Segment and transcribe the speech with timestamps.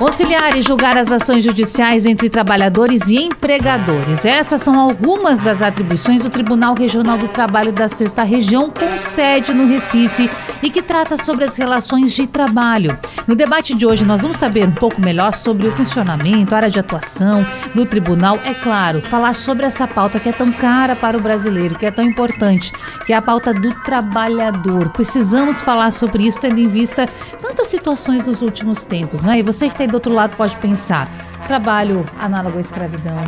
[0.00, 4.24] Conciliar e julgar as ações judiciais entre trabalhadores e empregadores.
[4.24, 9.52] Essas são algumas das atribuições do Tribunal Regional do Trabalho da Sexta Região, com sede
[9.52, 10.30] no Recife
[10.62, 12.98] e que trata sobre as relações de trabalho.
[13.26, 16.80] No debate de hoje, nós vamos saber um pouco melhor sobre o funcionamento, área de
[16.80, 18.38] atuação do tribunal.
[18.42, 21.90] É claro, falar sobre essa pauta que é tão cara para o brasileiro, que é
[21.90, 22.72] tão importante,
[23.04, 24.88] que é a pauta do trabalhador.
[24.92, 27.06] Precisamos falar sobre isso, tendo em vista
[27.42, 29.40] tantas situações dos últimos tempos, né?
[29.40, 31.10] E você que tem do outro lado pode pensar:
[31.46, 33.18] trabalho análogo à escravidão.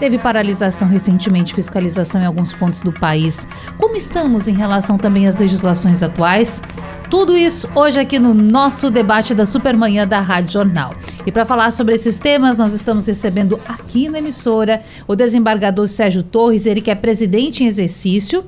[0.00, 3.46] Teve paralisação recentemente, fiscalização em alguns pontos do país.
[3.78, 6.60] Como estamos em relação também às legislações atuais?
[7.08, 10.94] Tudo isso hoje aqui no nosso debate da Supermanhã da Rádio Jornal.
[11.24, 16.22] E para falar sobre esses temas, nós estamos recebendo aqui na emissora o desembargador Sérgio
[16.22, 18.44] Torres, ele que é presidente em exercício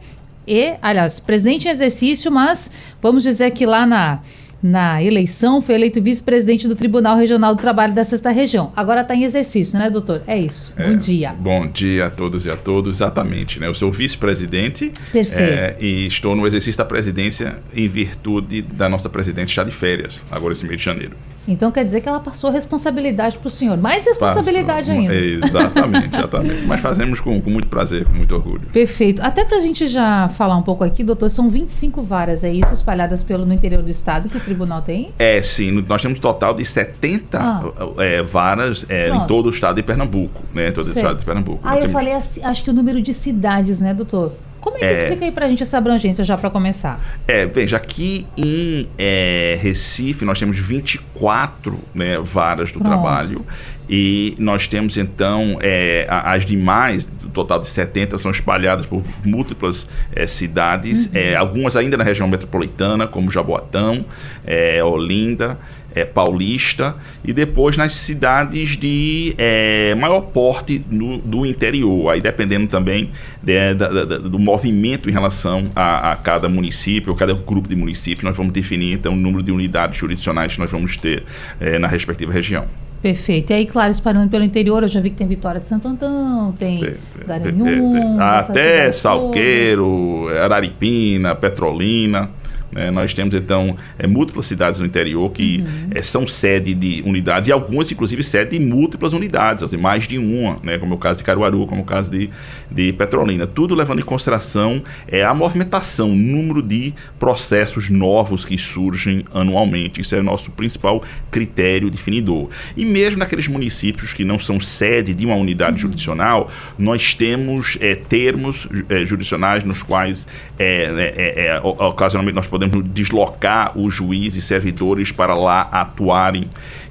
[0.47, 2.71] e, aliás, presidente em exercício, mas
[3.03, 4.21] vamos dizer que lá na
[4.63, 8.73] na eleição, foi eleito vice-presidente do Tribunal Regional do Trabalho da Sexta Região.
[8.75, 10.23] Agora está em exercício, né, doutor?
[10.27, 10.73] É isso.
[10.77, 11.33] É, bom dia.
[11.33, 12.97] Bom dia a todos e a todos.
[12.97, 13.67] Exatamente, né?
[13.67, 19.51] Eu sou vice-presidente é, e estou no exercício da presidência em virtude da nossa presidente
[19.51, 21.17] estar de férias, agora esse mês de janeiro.
[21.47, 23.77] Então quer dizer que ela passou responsabilidade para o senhor.
[23.77, 25.15] Mais responsabilidade Passa, ainda.
[25.15, 26.67] Exatamente, exatamente.
[26.67, 28.63] Mas fazemos com, com, muito prazer, com muito orgulho.
[28.73, 29.23] Perfeito.
[29.23, 32.73] Até para a gente já falar um pouco aqui, doutor, são 25 varas, é isso,
[32.73, 35.13] espalhadas pelo, no interior do estado que o tribunal tem?
[35.19, 35.85] É, sim.
[35.87, 37.63] Nós temos um total de 70 ah.
[37.99, 40.43] é, varas é, em todo o estado de Pernambuco.
[40.53, 41.61] Né, todo o estado de Pernambuco.
[41.63, 41.93] Ah, eu temos...
[41.93, 44.33] falei, assim, acho que o número de cidades, né, doutor?
[44.67, 46.99] Como é que é, explica aí pra gente essa abrangência já para começar?
[47.29, 52.89] É, veja, aqui em é, Recife nós temos 24 né, varas do Pronto.
[52.89, 53.47] trabalho
[53.89, 59.87] e nós temos então é, as demais, do total de 70, são espalhadas por múltiplas
[60.13, 61.13] é, cidades, uhum.
[61.15, 64.05] é, algumas ainda na região metropolitana, como Jaboatão,
[64.45, 65.57] é, Olinda,
[65.97, 72.67] é, paulista e depois nas cidades de é, maior porte no, do interior, aí dependendo
[72.67, 73.11] também
[73.43, 77.75] de, da, da, do movimento em relação a, a, cada município ou cada grupo de
[77.75, 81.25] municípios, nós vamos definir então o número de unidades jurisdicionais que nós vamos ter
[81.59, 82.67] é, na respectiva região.
[83.01, 83.51] Perfeito.
[83.53, 86.53] E aí, claro, espalhando pelo interior, eu já vi que tem Vitória de Santo Antão,
[86.59, 86.97] tem
[87.27, 87.97] Garanhuns...
[88.19, 92.31] Até Salqueiro, Araripina, Petrolina...
[92.71, 92.91] Né?
[92.91, 95.91] Nós temos, então, é, múltiplas cidades no interior que uhum.
[95.95, 100.19] é, são sede de unidades e algumas, inclusive, sede de múltiplas unidades, assim, mais de
[100.19, 100.79] uma, né?
[100.79, 102.31] como é o caso de Caruaru, como é o caso de,
[102.71, 103.47] de Petrolina.
[103.47, 110.01] Tudo levando em consideração é, a movimentação, o número de processos novos que surgem anualmente.
[110.01, 112.49] Isso é o nosso principal critério definidor.
[112.77, 115.79] E mesmo naqueles municípios que não são sede de uma unidade uhum.
[115.79, 120.27] jurisdicional, nós temos é, termos é, jurisdicionais nos quais,
[120.59, 126.49] é, é, é, é ocasionalmente, nós podemos deslocar os juízes e servidores para lá atuarem.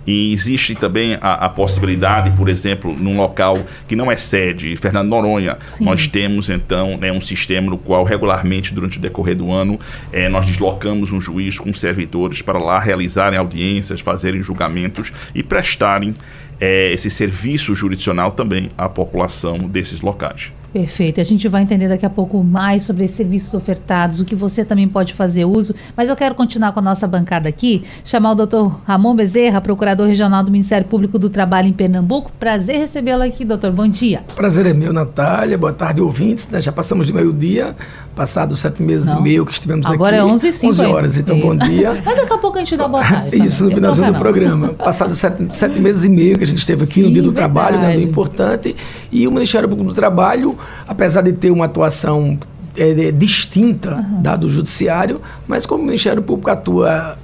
[0.07, 5.09] E existe também a, a, possibilidade, por exemplo, num local que não é sede, Fernando
[5.09, 5.85] Noronha, Sim.
[5.85, 9.79] nós temos então né, um sistema no qual regularmente, durante o decorrer do ano,
[10.13, 16.13] é, nós deslocamos um juiz com servidores para lá realizarem audiências, fazerem julgamentos e prestarem
[16.59, 20.51] é, esse serviço jurisdicional também à população desses locais.
[20.75, 21.21] Perfeito.
[21.21, 24.65] A gente vai entender daqui a pouco mais sobre esses serviços ofertados, o que você
[24.65, 25.73] também pode fazer uso.
[25.95, 30.05] Mas eu quero continuar com a nossa bancada aqui, chamar o doutor Ramon Bezerra, procurador
[30.05, 32.29] regional do Ministério Público do Trabalho em Pernambuco.
[32.37, 33.71] Prazer recebê-lo aqui, doutor.
[33.71, 34.23] Bom dia.
[34.35, 35.57] Prazer é meu, Natália.
[35.57, 36.49] Boa tarde, ouvintes.
[36.49, 36.59] Né?
[36.59, 37.73] Já passamos de meio-dia,
[38.15, 39.19] passados sete meses Não.
[39.19, 40.19] e meio que estivemos Agora aqui.
[40.19, 42.01] Agora é 11 h 11 horas, então bom dia.
[42.05, 43.37] Mas daqui a pouco a gente dá boa tarde.
[43.37, 44.69] Isso, no finalzinho do programa.
[44.69, 47.31] Passados sete, sete meses e meio que a gente esteve aqui Sim, no Dia do
[47.31, 47.53] verdade.
[47.53, 48.75] Trabalho, né, muito importante.
[49.11, 52.39] E o Ministério Público do Trabalho, apesar de ter ter uma atuação
[52.75, 54.21] é, é, distinta uhum.
[54.21, 57.17] da do judiciário, mas como o Ministério Público atua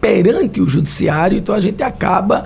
[0.00, 2.44] perante o judiciário, então a gente acaba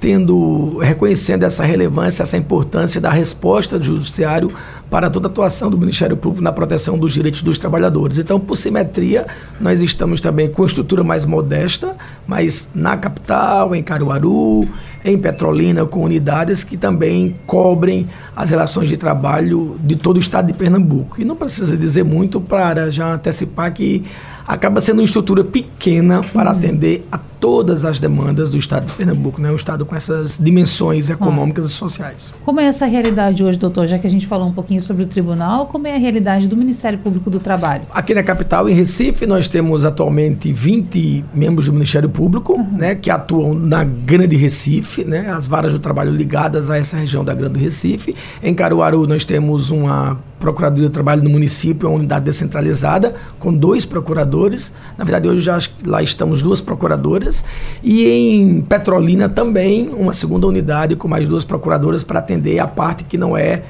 [0.00, 4.50] tendo reconhecendo essa relevância, essa importância da resposta do judiciário
[4.92, 8.18] para toda a atuação do Ministério Público na proteção dos direitos dos trabalhadores.
[8.18, 9.26] Então, por simetria,
[9.58, 11.96] nós estamos também com estrutura mais modesta,
[12.26, 14.68] mas na capital, em Caruaru,
[15.02, 18.06] em Petrolina, com unidades que também cobrem
[18.36, 21.18] as relações de trabalho de todo o estado de Pernambuco.
[21.18, 24.04] E não precisa dizer muito para já antecipar que
[24.46, 26.58] acaba sendo uma estrutura pequena para uhum.
[26.58, 29.50] atender a todas as demandas do Estado de Pernambuco, né?
[29.50, 31.68] um Estado com essas dimensões econômicas ah.
[31.68, 32.32] e sociais.
[32.44, 33.88] Como é essa realidade hoje, doutor?
[33.88, 36.56] Já que a gente falou um pouquinho sobre o tribunal, como é a realidade do
[36.56, 37.82] Ministério Público do Trabalho?
[37.90, 42.78] Aqui na capital, em Recife, nós temos atualmente 20 membros do Ministério Público, uhum.
[42.78, 47.24] né, que atuam na Grande Recife, né, as varas do trabalho ligadas a essa região
[47.24, 48.14] da Grande Recife.
[48.40, 53.84] Em Caruaru, nós temos uma Procuradoria do Trabalho no município, uma unidade descentralizada, com dois
[53.84, 54.72] procuradores.
[54.98, 55.56] Na verdade, hoje já
[55.86, 57.44] lá estamos duas procuradoras.
[57.80, 63.04] E em Petrolina também, uma segunda unidade com mais duas procuradoras para atender a parte
[63.04, 63.62] que não é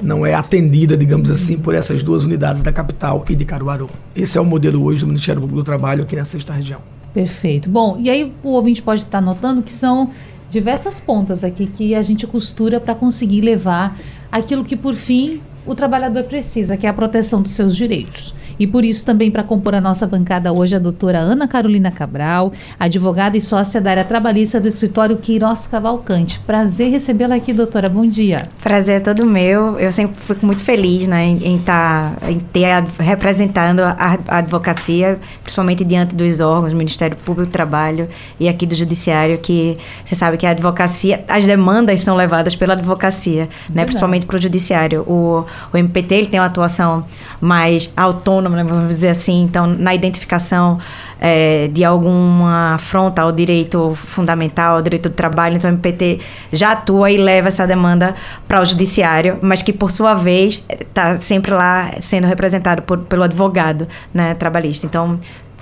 [0.00, 3.90] não é atendida, digamos assim, por essas duas unidades da capital e de Caruaru.
[4.14, 6.80] Esse é o modelo hoje do Ministério Público do Trabalho aqui na sexta região.
[7.12, 7.68] Perfeito.
[7.68, 10.10] Bom, e aí o ouvinte pode estar notando que são
[10.50, 13.98] diversas pontas aqui que a gente costura para conseguir levar
[14.30, 18.34] aquilo que por fim o trabalhador precisa, que é a proteção dos seus direitos.
[18.58, 22.52] E por isso também para compor a nossa bancada hoje a doutora Ana Carolina Cabral,
[22.78, 26.40] advogada e sócia da área trabalhista do escritório Queiroz Cavalcante.
[26.40, 27.88] Prazer recebê-la aqui, doutora.
[27.88, 28.48] Bom dia.
[28.62, 29.78] Prazer é todo meu.
[29.78, 32.66] Eu sempre fico muito feliz né, em, em, tá, em ter
[32.98, 38.08] representando a, a, advocacia, principalmente diante dos órgãos, Ministério Público do Trabalho
[38.40, 42.74] e aqui do Judiciário, que você sabe que a advocacia, as demandas são levadas pela
[42.74, 45.02] advocacia, né, principalmente para o Judiciário.
[45.02, 47.04] O, o MPT ele tem uma atuação
[47.40, 50.78] mais autônoma autônoma, né, vamos dizer assim, então, na identificação
[51.20, 56.20] é, de alguma afronta ao direito fundamental, ao direito do trabalho, então o MPT
[56.52, 58.14] já atua e leva essa demanda
[58.46, 63.22] para o judiciário, mas que, por sua vez, está sempre lá sendo representado por, pelo
[63.22, 64.86] advogado né, trabalhista.
[64.86, 65.18] Então,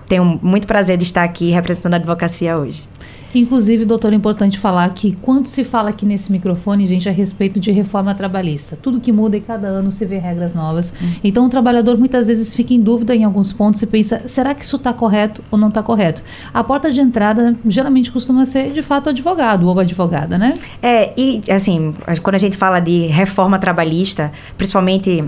[0.09, 2.87] tenho muito prazer de estar aqui representando a advocacia hoje.
[3.35, 7.61] Inclusive, doutor, é importante falar que quando se fala aqui nesse microfone, gente, a respeito
[7.61, 10.95] de reforma trabalhista, tudo que muda e cada ano se vê regras novas.
[11.01, 11.09] Uhum.
[11.23, 14.65] Então, o trabalhador muitas vezes fica em dúvida em alguns pontos e pensa: será que
[14.65, 16.23] isso está correto ou não está correto?
[16.55, 20.55] A porta de entrada geralmente costuma ser, de fato, advogado ou advogada, né?
[20.83, 21.93] É, e assim,
[22.23, 25.25] quando a gente fala de reforma trabalhista, principalmente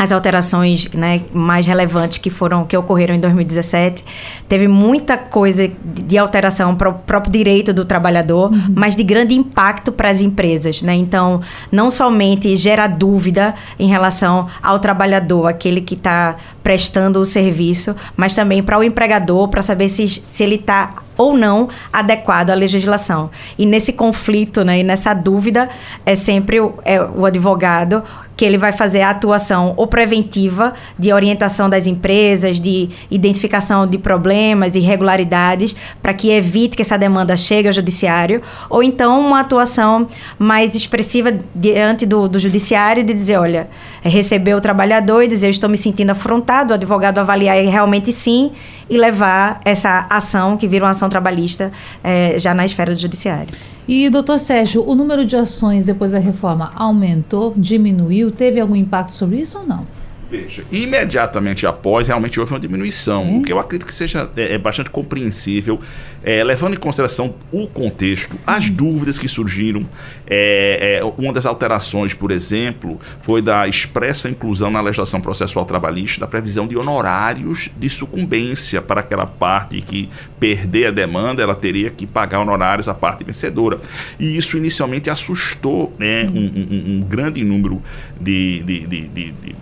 [0.00, 4.02] as alterações né, mais relevantes que foram que ocorreram em 2017
[4.48, 8.72] teve muita coisa de alteração para o próprio direito do trabalhador uhum.
[8.74, 10.94] mas de grande impacto para as empresas né?
[10.94, 17.94] então não somente gera dúvida em relação ao trabalhador aquele que está prestando o serviço
[18.16, 22.54] mas também para o empregador para saber se, se ele está ou não adequado à
[22.54, 23.30] legislação.
[23.58, 25.68] E nesse conflito, né, e nessa dúvida,
[26.06, 28.02] é sempre o, é o advogado
[28.40, 33.98] que ele vai fazer a atuação ou preventiva de orientação das empresas, de identificação de
[33.98, 38.40] problemas, irregularidades, para que evite que essa demanda chegue ao judiciário,
[38.70, 40.08] ou então uma atuação
[40.38, 43.68] mais expressiva diante do, do judiciário de dizer, olha,
[44.02, 48.52] receber o trabalhador e dizer, eu estou me sentindo afrontado, o advogado avaliar realmente sim,
[48.88, 51.70] e levar essa ação, que vira uma ação trabalhista,
[52.02, 53.52] é, já na esfera do judiciário.
[53.88, 58.30] E, doutor Sérgio, o número de ações depois da reforma aumentou, diminuiu?
[58.30, 59.86] Teve algum impacto sobre isso ou não?
[60.30, 63.38] Veja, imediatamente após, realmente houve uma diminuição, é.
[63.38, 65.80] o que eu acredito que seja é, é bastante compreensível,
[66.22, 68.74] é, levando em consideração o contexto, as uhum.
[68.74, 69.84] dúvidas que surgiram.
[70.28, 76.20] É, é, uma das alterações, por exemplo, foi da expressa inclusão na legislação processual trabalhista
[76.20, 81.90] da previsão de honorários de sucumbência para aquela parte que perder a demanda, ela teria
[81.90, 83.80] que pagar honorários à parte vencedora.
[84.18, 86.30] E isso inicialmente assustou né, uhum.
[86.30, 87.82] um, um, um, grande número
[88.20, 89.54] de, de, de, de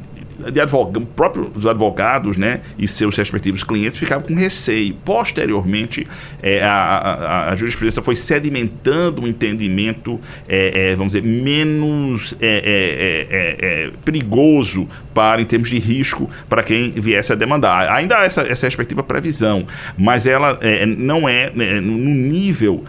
[0.52, 4.94] de advogado, próprios advogados né, e seus respectivos clientes ficavam com receio.
[5.05, 6.06] Posteriormente,
[6.43, 13.27] é, a, a, a, jurisprudência foi sedimentando um entendimento, é, é, vamos dizer, menos é,
[13.31, 17.93] é, é, perigoso para, em termos de risco para quem viesse a demandar.
[17.93, 22.84] Ainda há essa, essa respectiva previsão, mas ela não é no nível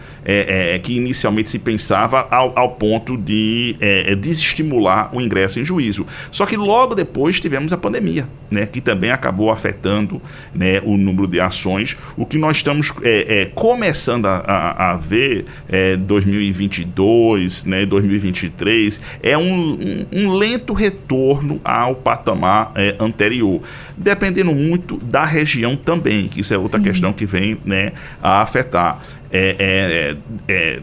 [0.82, 3.76] que inicialmente se pensava ao, ao ponto de
[4.20, 6.06] desestimular o ingresso em juízo.
[6.30, 10.20] Só que logo depois tivemos a pandemia, né, que também acabou afetando
[10.54, 11.96] né, o número de ações.
[12.16, 19.00] O que nós estamos é, é, começando a, a, a ver é, 2022, né, 2023,
[19.22, 23.60] é um, um, um lento retorno ao patamar é, anterior,
[23.96, 26.84] dependendo muito da região também, que isso é outra Sim.
[26.84, 27.92] questão que vem né,
[28.22, 29.00] a afetar.
[29.32, 30.16] É,
[30.48, 30.80] é, é,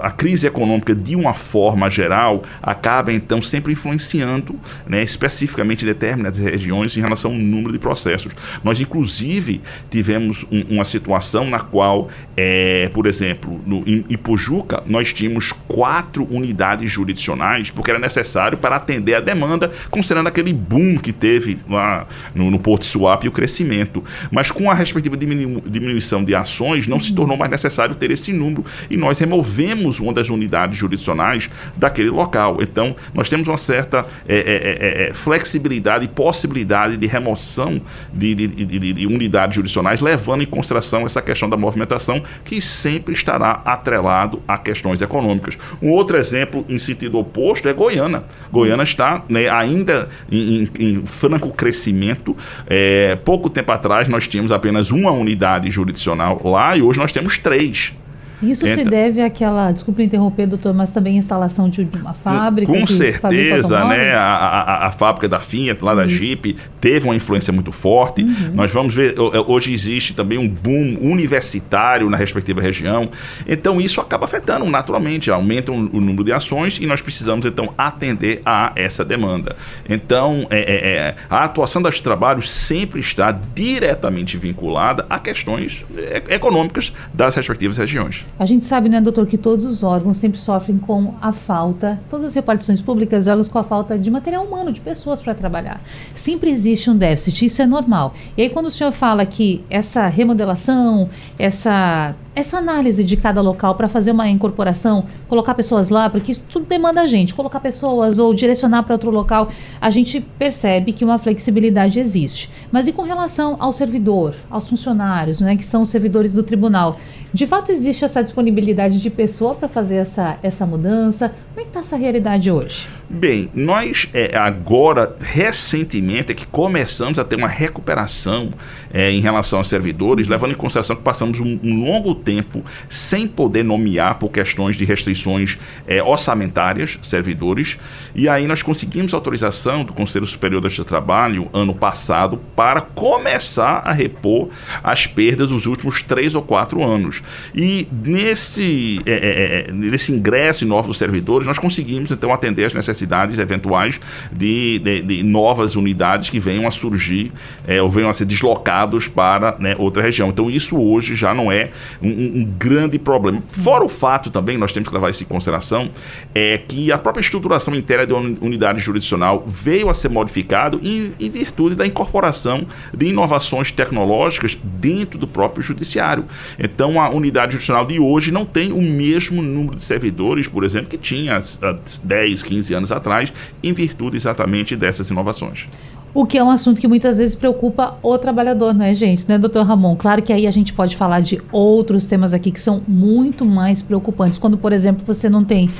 [0.00, 6.96] a crise econômica, de uma forma geral, acaba então sempre influenciando né, especificamente determinadas regiões
[6.96, 8.32] em relação ao número de processos.
[8.62, 15.12] Nós, inclusive, tivemos um, uma situação na qual, é, por exemplo, no, em Ipojuca, nós
[15.12, 21.12] tínhamos quatro unidades jurisdicionais, porque era necessário para atender a demanda, considerando aquele boom que
[21.12, 24.04] teve lá no, no Porto Suape e o crescimento.
[24.30, 28.32] Mas com a respectiva diminu diminuição de ações, não se tornou mais necessário ter esse
[28.32, 32.58] número e nós removemos uma das unidades jurisdicionais daquele local.
[32.60, 37.80] Então, nós temos uma certa é, é, é, é flexibilidade e possibilidade de remoção
[38.12, 43.14] de, de, de, de unidades jurisdicionais, levando em consideração essa questão da movimentação, que sempre
[43.14, 45.58] estará atrelado a questões econômicas.
[45.82, 48.24] Um outro exemplo em sentido oposto é Goiânia.
[48.50, 52.36] Goiânia está né, ainda em, em, em, franco crescimento.
[52.66, 57.38] É, pouco tempo atrás nós tínhamos apenas uma unidade jurisdicional lá e hoje nós temos
[57.38, 57.77] três.
[57.78, 58.07] age
[58.42, 58.84] Isso Entra...
[58.84, 62.72] se deve àquela, desculpe interromper, doutor, mas também a instalação de uma fábrica.
[62.72, 64.14] Com certeza, né?
[64.14, 68.22] A, a, a, fábrica da Fiat, lá da Jeep, teve uma influência muito forte.
[68.22, 68.52] Uhum.
[68.54, 73.10] Nós vamos ver, hoje existe também um boom universitário na respectiva região.
[73.46, 77.72] Então, isso acaba afetando naturalmente, aumenta o, o número de ações e nós precisamos, então,
[77.76, 79.56] atender a essa demanda.
[79.88, 86.22] Então, é, é, é a atuação das trabalhos sempre está diretamente vinculada a questões é,
[86.34, 88.27] econômicas das respectivas regiões.
[88.38, 92.26] A gente sabe, né, doutor, que todos os órgãos sempre sofrem com a falta, todas
[92.26, 95.80] as repartições públicas órgãos com a falta de material humano, de pessoas para trabalhar.
[96.14, 98.14] Sempre existe um déficit, isso é normal.
[98.36, 101.08] E aí, quando o senhor fala que essa remodelação,
[101.38, 106.44] essa essa análise de cada local para fazer uma incorporação, colocar pessoas lá, porque isso
[106.48, 109.48] tudo demanda a gente, colocar pessoas ou direcionar para outro local,
[109.80, 112.48] a gente percebe que uma flexibilidade existe.
[112.70, 116.98] Mas e com relação ao servidor, aos funcionários, né, que são os servidores do tribunal?
[117.32, 121.34] De fato, existe essa disponibilidade de pessoa para fazer essa, essa mudança?
[121.58, 122.86] Como é que está essa realidade hoje?
[123.10, 128.52] Bem, nós é, agora, recentemente, é que começamos a ter uma recuperação
[128.92, 133.26] é, em relação aos servidores, levando em consideração que passamos um, um longo tempo sem
[133.26, 137.76] poder nomear por questões de restrições é, orçamentárias servidores.
[138.14, 143.92] E aí nós conseguimos autorização do Conselho Superior do Trabalho ano passado para começar a
[143.92, 144.48] repor
[144.84, 147.20] as perdas dos últimos três ou quatro anos.
[147.52, 152.74] E nesse, é, é, é nesse ingresso em novos servidores, nós conseguimos então atender as
[152.74, 153.98] necessidades eventuais
[154.30, 157.32] de, de, de novas unidades que venham a surgir
[157.66, 160.28] é, ou venham a ser deslocados para né, outra região.
[160.28, 161.70] Então isso hoje já não é
[162.02, 163.40] um, um, grande problema.
[163.40, 165.90] Fora o fato também, nós temos que levar isso em consideração,
[166.34, 171.30] é que a própria estruturação interna da unidade jurisdicional veio a ser modificado em, em
[171.30, 176.24] virtude da incorporação de inovações tecnológicas dentro do próprio judiciário.
[176.58, 180.88] Então a unidade jurisdicional de hoje não tem o mesmo número de servidores, por exemplo,
[180.88, 185.66] que tinha há 10, 15 anos atrás, em virtude exatamente dessas inovações.
[186.14, 189.28] O que é um assunto que muitas vezes preocupa o trabalhador, né, gente?
[189.28, 189.94] Né, doutor Ramon?
[189.94, 193.82] Claro que aí a gente pode falar de outros temas aqui que são muito mais
[193.82, 194.38] preocupantes.
[194.38, 195.70] Quando, por exemplo, você não tem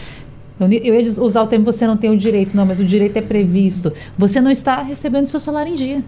[0.61, 3.23] eu ia usar o termo você não tem o direito, não, mas o direito é
[3.23, 3.93] previsto.
[4.19, 6.05] Você não está recebendo seu salário em dia.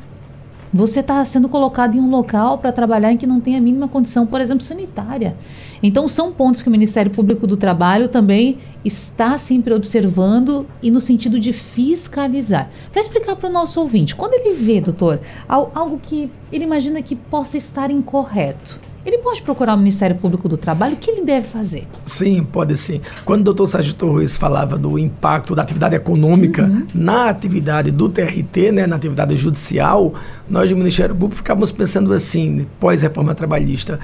[0.73, 3.89] Você está sendo colocado em um local para trabalhar em que não tem a mínima
[3.89, 5.37] condição, por exemplo, sanitária.
[5.83, 11.01] Então, são pontos que o Ministério Público do Trabalho também está sempre observando e no
[11.01, 12.71] sentido de fiscalizar.
[12.93, 17.17] Para explicar para o nosso ouvinte, quando ele vê, doutor, algo que ele imagina que
[17.17, 20.95] possa estar incorreto, ele pode procurar o Ministério Público do Trabalho?
[20.95, 21.87] O que ele deve fazer?
[22.05, 23.01] Sim, pode sim.
[23.25, 26.87] Quando o doutor Sérgio Torres falava do impacto da atividade econômica uhum.
[26.95, 30.15] na atividade do TRT, né, na atividade judicial,
[30.49, 33.99] nós do Ministério Público ficávamos pensando assim, pós-reforma trabalhista,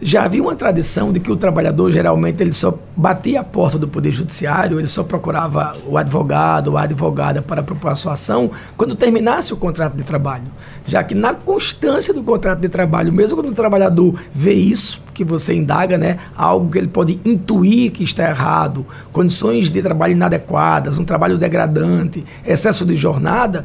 [0.00, 3.88] já havia uma tradição de que o trabalhador geralmente ele só batia a porta do
[3.88, 8.50] poder judiciário, ele só procurava o advogado ou a advogada para propor a sua ação
[8.76, 10.46] quando terminasse o contrato de trabalho,
[10.86, 15.24] já que na constância do contrato de trabalho, mesmo quando o trabalhador vê isso, que
[15.24, 20.98] você indaga, né, algo que ele pode intuir que está errado, condições de trabalho inadequadas,
[20.98, 23.64] um trabalho degradante, excesso de jornada,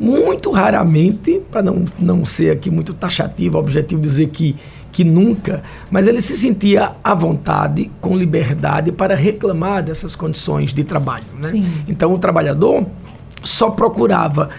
[0.00, 4.56] muito raramente, para não, não ser aqui muito taxativo, objetivo dizer que
[4.90, 10.84] que nunca, mas ele se sentia à vontade, com liberdade para reclamar dessas condições de
[10.84, 11.24] trabalho.
[11.38, 11.52] Né?
[11.86, 12.86] Então o trabalhador
[13.44, 14.50] só procurava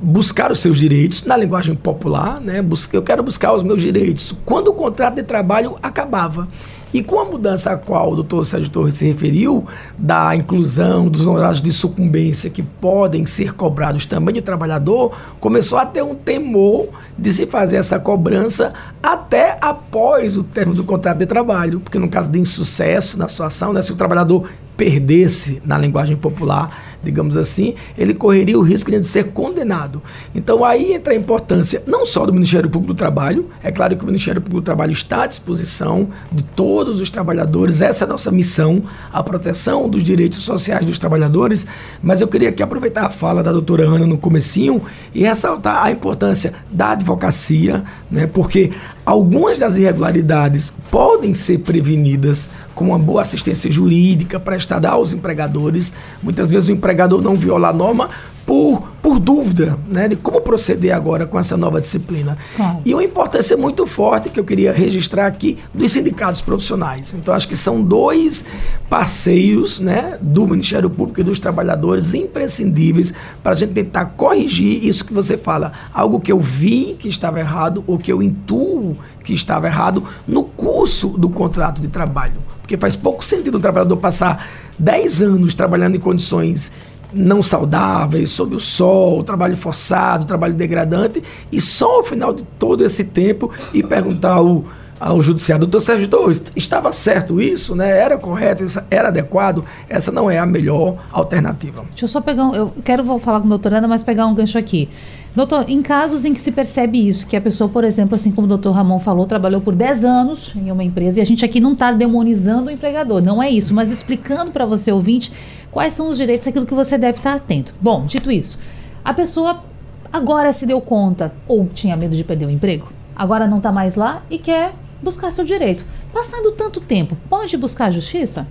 [0.00, 2.64] buscar os seus direitos, na linguagem popular, né?
[2.92, 4.34] eu quero buscar os meus direitos.
[4.44, 6.48] Quando o contrato de trabalho acabava.
[6.94, 9.66] E com a mudança a qual o doutor Sérgio Torres se referiu,
[9.98, 15.84] da inclusão dos honorários de sucumbência que podem ser cobrados também do trabalhador, começou a
[15.84, 16.88] ter um temor
[17.18, 18.72] de se fazer essa cobrança
[19.02, 21.80] até após o término do contrato de trabalho.
[21.80, 26.16] Porque no caso de insucesso na sua ação, né, se o trabalhador perdesse, na linguagem
[26.16, 30.02] popular, digamos assim, ele correria o risco de ser condenado.
[30.34, 34.02] Então aí entra a importância não só do Ministério Público do Trabalho, é claro que
[34.02, 38.08] o Ministério Público do Trabalho está à disposição de todos os trabalhadores, essa é a
[38.08, 38.82] nossa missão,
[39.12, 41.66] a proteção dos direitos sociais dos trabalhadores,
[42.02, 44.82] mas eu queria aqui aproveitar a fala da doutora Ana no comecinho
[45.14, 48.72] e ressaltar a importância da advocacia, né, porque
[49.06, 55.92] algumas das irregularidades podem ser prevenidas com uma boa assistência jurídica prestada aos empregadores.
[56.20, 58.10] Muitas vezes o empregador não viola a norma
[58.46, 62.38] por, por dúvida né, de como proceder agora com essa nova disciplina.
[62.54, 62.78] Claro.
[62.84, 67.12] E uma importância muito forte que eu queria registrar aqui dos sindicatos profissionais.
[67.12, 68.44] Então, acho que são dois
[68.88, 73.12] parceiros né, do Ministério Público e dos trabalhadores imprescindíveis
[73.42, 75.72] para a gente tentar corrigir isso que você fala.
[75.92, 80.44] Algo que eu vi que estava errado ou que eu intuo que estava errado no
[80.44, 82.36] curso do contrato de trabalho.
[82.62, 84.46] Porque faz pouco sentido o trabalhador passar
[84.78, 86.70] 10 anos trabalhando em condições
[87.12, 92.84] não saudáveis, sob o sol, trabalho forçado, trabalho degradante, e só ao final de todo
[92.84, 94.64] esse tempo e perguntar ao,
[94.98, 97.98] ao judiciário, doutor Sérgio Torres, estava certo isso, né?
[97.98, 99.64] Era correto, era adequado?
[99.88, 101.84] Essa não é a melhor alternativa.
[101.90, 104.26] Deixa eu só pegar, um, eu quero vou falar com a doutora Ana, mas pegar
[104.26, 104.88] um gancho aqui.
[105.34, 108.46] Doutor, em casos em que se percebe isso, que a pessoa, por exemplo, assim como
[108.46, 111.60] o doutor Ramon falou, trabalhou por 10 anos em uma empresa, e a gente aqui
[111.60, 115.30] não está demonizando o empregador, não é isso, mas explicando para você, ouvinte,
[115.76, 117.74] quais são os direitos, aquilo que você deve estar atento.
[117.78, 118.58] Bom, dito isso,
[119.04, 119.62] a pessoa
[120.10, 123.94] agora se deu conta, ou tinha medo de perder o emprego, agora não está mais
[123.94, 125.84] lá e quer buscar seu direito.
[126.14, 128.48] Passando tanto tempo, pode buscar justiça?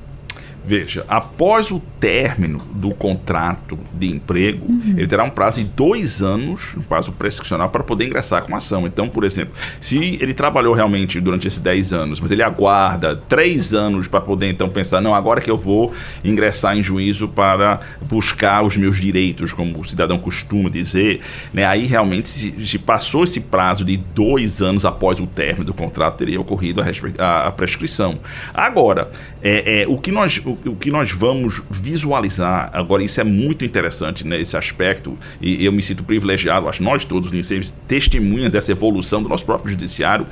[0.68, 4.96] Veja, após o término do contrato de emprego, uhum.
[4.98, 8.58] ele terá um prazo de dois anos, um prazo prescricional, para poder ingressar com a
[8.58, 8.88] ação.
[8.88, 13.76] Então, por exemplo, se ele trabalhou realmente durante esses 10 anos, mas ele aguarda três
[13.76, 15.94] anos para poder então pensar, não, agora que eu vou
[16.24, 21.22] ingressar em juízo para buscar os meus direitos, como o cidadão costuma dizer,
[21.54, 25.74] né, aí realmente, se, se passou esse prazo de dois anos após o término do
[25.74, 26.86] contrato, teria ocorrido a,
[27.24, 28.18] a, a prescrição.
[28.54, 29.12] Agora,
[29.48, 30.42] é, é, o que nós.
[30.44, 35.72] O, o, que nós vamos visualizar, agora isso é muito interessante né, aspecto, e eu
[35.72, 40.26] me sinto privilegiado, acho nós todos, em ser testemunhas dessa evolução do nosso próprio judiciário,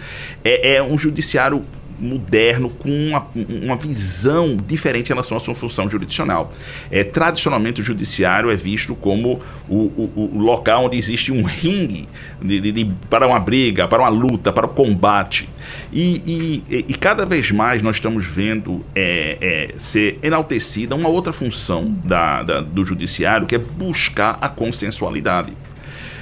[0.44, 1.62] é, é um judiciário
[2.04, 3.26] moderno com uma,
[3.64, 6.52] uma visão diferente em relação à sua função jurisdicional.
[6.92, 12.08] É, tradicionalmente, o judiciário é visto como o, o, o local onde existe um ringue
[12.42, 15.50] de, de, para uma briga, para uma luta, para o combate.
[15.92, 21.32] E, e, e cada vez mais nós estamos vendo é, é, ser enaltecida uma outra
[21.32, 25.54] função da, da, do judiciário, que é buscar a consensualidade.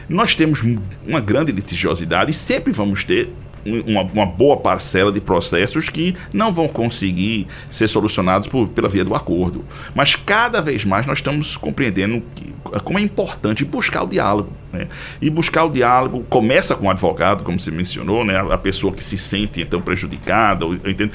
[0.07, 0.61] Nós temos
[1.07, 3.29] uma grande litigiosidade e sempre vamos ter
[3.65, 9.03] uma, uma, boa parcela de processos que não vão conseguir ser solucionados por, pela via
[9.03, 9.63] do acordo.
[9.93, 14.51] Mas cada vez mais nós estamos compreendendo que, como é importante buscar o diálogo.
[14.71, 14.87] Né?
[15.21, 18.39] E buscar o diálogo começa com o advogado, como você mencionou, né?
[18.39, 21.11] a pessoa que se sente então prejudicada, ou, entendo,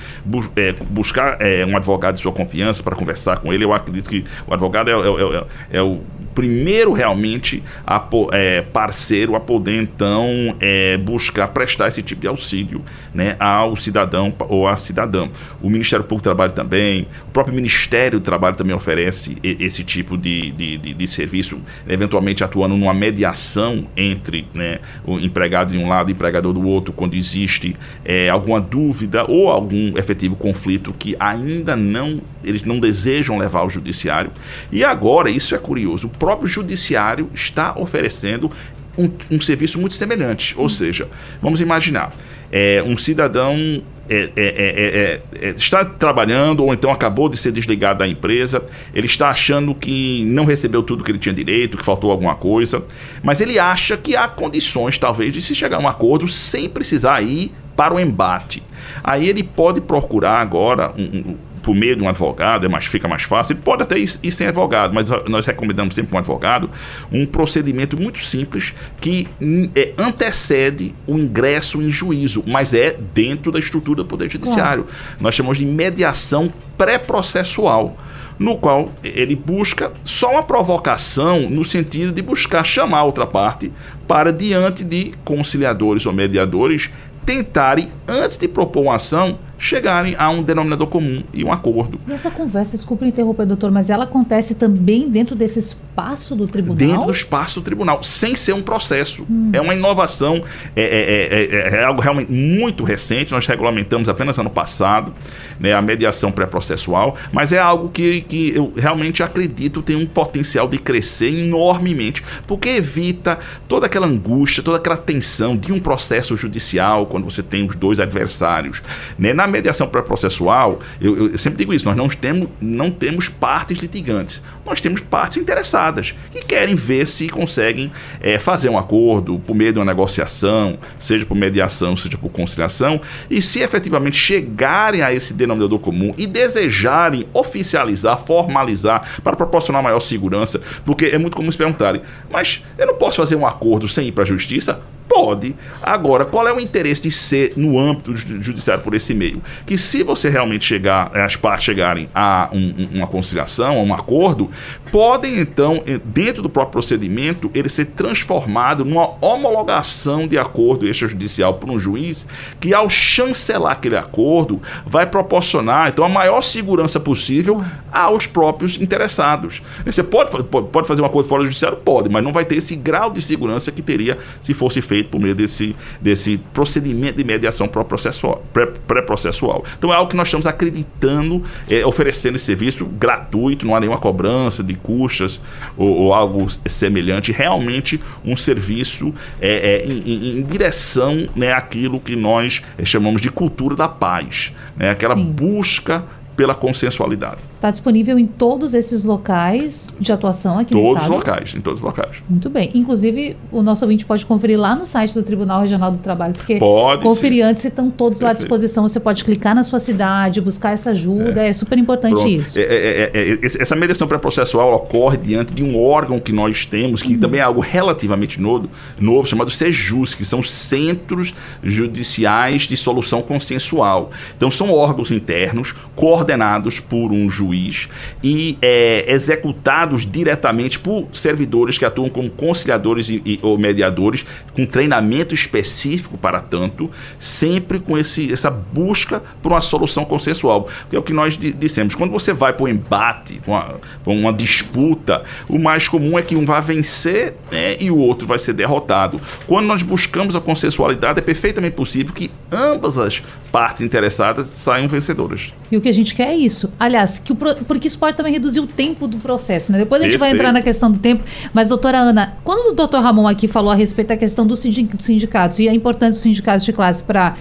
[0.57, 3.65] é, buscar é, um advogado de sua confiança para conversar com ele.
[3.65, 6.01] Eu acredito que o advogado é, é, é, é o
[6.37, 12.85] primeiro realmente a, é, parceiro a poder então é, buscar prestar esse tipo de auxílio
[13.15, 15.29] né, ao cidadão ou à cidadã.
[15.63, 20.19] O Ministério Público do Trabalho também, o próprio Ministério do Trabalho também oferece esse tipo
[20.19, 25.89] de, de, de, de serviço, eventualmente atuando numa mediação entre né, o empregado de um
[25.89, 30.95] lado e o empregador do outro, quando existe é, alguma dúvida ou algum efetivo conflito
[30.99, 34.31] que ainda não eles não desejam levar ao judiciário.
[34.71, 38.51] E agora, isso é curioso, o próprio judiciário está oferecendo
[38.99, 40.57] um, um serviço muito semelhante.
[40.59, 41.07] Ou seja,
[41.41, 42.13] vamos imaginar,
[42.51, 47.53] é, um cidadão é é, é, é, é, está trabalhando ou então acabou de ser
[47.53, 51.85] desligado da empresa, ele está achando que não recebeu tudo que ele tinha direito, que
[51.85, 52.83] faltou alguma coisa,
[53.23, 57.23] mas ele acha que há condições, talvez, de se chegar a um acordo sem precisar
[57.23, 58.65] ir para o embate.
[59.05, 61.37] Aí ele pode procurar agora um, um
[61.67, 63.55] por meio de um advogado, é mais, fica mais fácil.
[63.55, 66.71] Ele pode até ir, ir sem advogado, mas nós recomendamos sempre um advogado
[67.11, 69.27] um procedimento muito simples que
[69.75, 74.85] é, antecede o ingresso em juízo, mas é dentro da estrutura do Poder Judiciário.
[74.85, 75.17] Claro.
[75.19, 77.99] Nós chamamos de mediação pré-processual
[78.39, 83.73] no qual ele busca só uma provocação no sentido de buscar chamar a outra parte
[84.07, 86.91] para, diante de conciliadores ou mediadores,
[87.25, 92.01] tentarem, antes de propor uma ação, chegarem a um denominador comum e um acordo.
[92.07, 96.77] E essa conversa, desculpe interromper, doutor, mas ela acontece também dentro desse espaço do tribunal?
[96.77, 99.25] Dentro do espaço do tribunal, sem ser um processo.
[99.29, 99.51] Hum.
[99.53, 100.43] É uma inovação,
[100.75, 105.13] é, é, é, é, algo realmente muito recente, nós regulamentamos apenas ano passado,
[105.59, 110.69] né, a mediação pré-processual, mas é algo que, que eu realmente acredito tem um potencial
[110.69, 113.39] de crescer enormemente, porque evita
[113.69, 118.01] toda aquela angústia, toda aquela tensão de um processo judicial, quando você tem os dois
[118.01, 118.83] adversários.
[119.19, 119.33] Né?
[119.33, 124.43] Na mediação pré-processual, eu, eu, sempre digo isso, nós não temos, não temos partes litigantes,
[124.65, 129.73] nós temos partes interessadas, que querem ver se conseguem é, fazer um acordo por meio
[129.73, 135.33] de uma negociação, seja por mediação, seja por conciliação, e se efetivamente chegarem a esse
[135.33, 141.59] denominador comum e desejarem oficializar, formalizar, para proporcionar maior segurança, porque é muito comum se
[141.59, 144.81] perguntarem, mas eu não posso fazer um acordo sem ir para a justiça?
[145.09, 145.55] Pode.
[145.83, 149.41] Agora, qual é o interesse de ser no âmbito judiciário por esse meio?
[149.65, 153.95] Que se você realmente chegar, eh, as partes chegarem a um, uma conciliação, a um
[153.95, 154.51] acordo,
[154.91, 161.71] podem então, dentro do próprio procedimento, ele ser transformado numa homologação de acordo extrajudicial por
[161.71, 162.27] um juiz,
[162.61, 169.63] que ao chancelar aquele acordo, vai proporcionar então a maior segurança possível aos próprios interessados.
[169.85, 171.79] Você pode, pode fazer um acordo fora do judiciário?
[171.79, 175.11] Pode, mas não vai ter esse grau de segurança que teria se fosse feito feito
[175.11, 179.65] por meio desse, desse procedimento de mediação pré-processual.
[179.77, 183.99] Então é algo que nós estamos acreditando, é, oferecendo esse serviço gratuito, não há nenhuma
[183.99, 185.41] cobrança de custas
[185.77, 192.17] ou, ou algo semelhante, realmente um serviço é, é, em, em, direção né, àquilo que
[192.17, 195.25] nós é, chamamos de cultura da paz, né, aquela Sim.
[195.25, 196.05] busca
[196.37, 197.39] pela consensualidade.
[197.57, 201.09] Está disponível em todos esses locais de atuação aqui todos no estado?
[201.09, 202.17] Todos os locais, em todos os locais.
[202.29, 202.71] Muito bem.
[202.75, 206.59] Inclusive, o nosso ouvinte pode conferir lá no site do Tribunal Regional do Trabalho, porque
[206.59, 208.25] pode, conferir antes estão todos Perfeito.
[208.25, 208.87] lá à disposição.
[208.87, 211.43] Você pode clicar na sua cidade, buscar essa ajuda.
[211.43, 212.29] É, é super importante Pronto.
[212.29, 212.59] isso.
[212.59, 217.01] É, é, é, é essa mediação pré-processual ocorre diante de um órgão que nós temos,
[217.01, 217.21] que uhum.
[217.21, 218.69] também é algo relativamente novo,
[219.01, 221.33] novo chamado SEJUS, que são Centros
[221.65, 224.11] Judiciais de Solução Consensual.
[224.37, 231.85] Então, são órgãos internos coordenados por um juiz e é, executados diretamente por servidores que
[231.85, 238.33] atuam como conciliadores e, e, ou mediadores, com treinamento específico para tanto, sempre com esse,
[238.33, 240.69] essa busca por uma solução consensual.
[240.89, 241.95] Que é o que nós dissemos.
[241.95, 246.37] Quando você vai para um embate, para uma, uma, disputa, o mais comum é que
[246.37, 249.21] um vai vencer né, e o outro vai ser derrotado.
[249.47, 253.23] Quando nós buscamos a consensualidade, é perfeitamente possível que ambas as
[253.57, 255.51] partes interessadas saiam vencedoras.
[255.73, 256.71] E o que a gente quer é isso.
[256.79, 259.73] Aliás, que o, porque isso pode também reduzir o tempo do processo.
[259.73, 259.79] Né?
[259.79, 260.37] Depois a gente Perfeito.
[260.37, 261.25] vai entrar na questão do tempo.
[261.55, 265.59] Mas, doutora Ana, quando o doutor Ramon aqui falou a respeito da questão dos sindicatos
[265.59, 267.35] e a importância dos sindicatos de classe para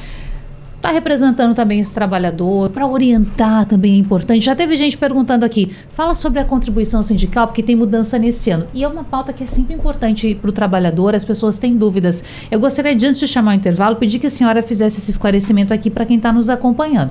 [0.86, 4.46] está representando também esse trabalhador, para orientar também é importante.
[4.46, 8.68] Já teve gente perguntando aqui, fala sobre a contribuição sindical, porque tem mudança nesse ano.
[8.72, 12.24] E é uma pauta que é sempre importante para o trabalhador, as pessoas têm dúvidas.
[12.52, 15.74] Eu gostaria, de, antes de chamar o intervalo, pedir que a senhora fizesse esse esclarecimento
[15.74, 17.10] aqui para quem está nos acompanhando.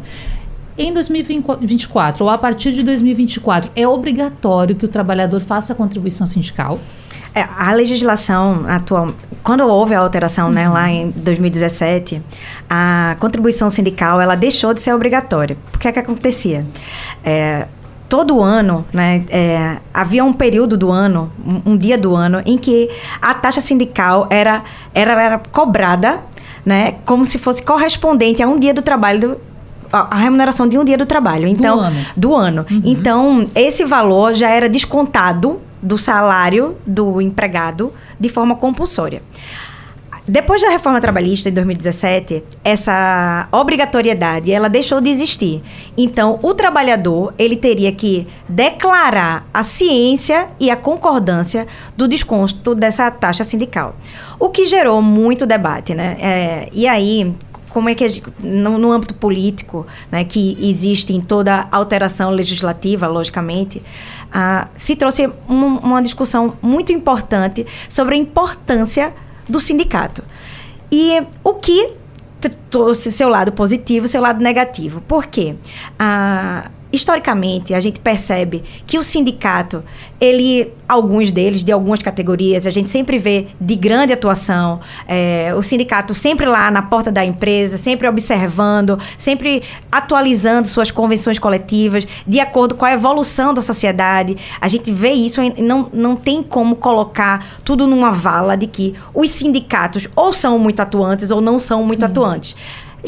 [0.78, 6.28] Em 2024 ou a partir de 2024, é obrigatório que o trabalhador faça a contribuição
[6.28, 6.78] sindical?
[7.35, 9.11] É, a legislação atual,
[9.42, 10.55] quando houve a alteração, uhum.
[10.55, 12.23] né, lá em 2017,
[12.70, 15.57] a contribuição sindical ela deixou de ser obrigatória.
[15.75, 16.64] O que é que acontecia?
[17.25, 17.66] É,
[18.09, 22.57] todo ano, né, é, havia um período do ano, um, um, dia do ano, em
[22.57, 22.88] que
[23.20, 24.62] a taxa sindical era,
[24.94, 26.20] era, era cobrada,
[26.64, 29.37] né, como se fosse correspondente a um dia do trabalho do,
[29.92, 31.47] a remuneração de um dia do trabalho.
[31.49, 32.07] Então, do ano.
[32.16, 32.66] Do ano.
[32.70, 32.83] Uhum.
[32.85, 39.23] Então, esse valor já era descontado do salário do empregado de forma compulsória.
[40.27, 45.62] Depois da reforma trabalhista de 2017, essa obrigatoriedade ela deixou de existir.
[45.99, 53.11] Então, o trabalhador ele teria que declarar a ciência e a concordância do desconto dessa
[53.11, 53.97] taxa sindical,
[54.38, 56.16] o que gerou muito debate, né?
[56.18, 57.35] É, e aí
[57.74, 63.82] como é que no, no, âmbito político, né, que existe em toda alteração legislativa, logicamente,
[64.32, 69.12] ah, se trouxe um, uma discussão muito importante sobre a importância
[69.48, 70.22] do sindicato.
[70.88, 71.94] E o que
[72.70, 75.00] trouxe seu lado positivo, seu lado negativo.
[75.00, 75.56] Por quê?
[75.98, 79.83] Ah, historicamente, a gente percebe que o sindicato,
[80.20, 85.62] ele, alguns deles, de algumas categorias, a gente sempre vê de grande atuação, é, o
[85.62, 92.40] sindicato sempre lá na porta da empresa, sempre observando, sempre atualizando suas convenções coletivas, de
[92.40, 94.37] acordo com a evolução da sociedade.
[94.61, 99.30] A gente vê isso, não, não tem como colocar tudo numa vala de que os
[99.30, 102.07] sindicatos ou são muito atuantes ou não são muito Sim.
[102.07, 102.57] atuantes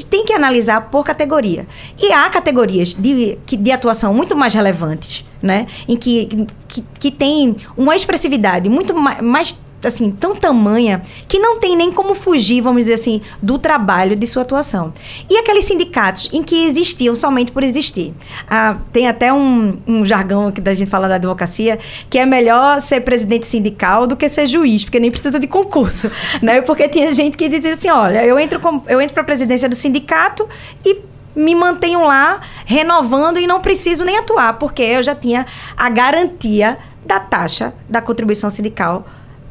[0.04, 1.66] tem que analisar por categoria.
[2.00, 5.66] E há categorias de, de atuação muito mais relevantes, né?
[5.88, 11.76] Em que, que, que tem uma expressividade muito mais assim, tão tamanha que não tem
[11.76, 14.92] nem como fugir, vamos dizer assim, do trabalho de sua atuação.
[15.28, 18.14] E aqueles sindicatos em que existiam somente por existir.
[18.48, 22.80] Ah, tem até um, um jargão que a gente fala da advocacia, que é melhor
[22.80, 26.10] ser presidente sindical do que ser juiz, porque nem precisa de concurso,
[26.42, 26.60] né?
[26.62, 29.68] Porque tinha gente que dizia assim, olha, eu entro com, eu entro para a presidência
[29.68, 30.48] do sindicato
[30.84, 31.00] e
[31.34, 35.44] me mantenho lá renovando e não preciso nem atuar, porque eu já tinha
[35.76, 39.06] a garantia da taxa da contribuição sindical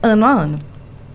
[0.06, 0.60] ano a ano.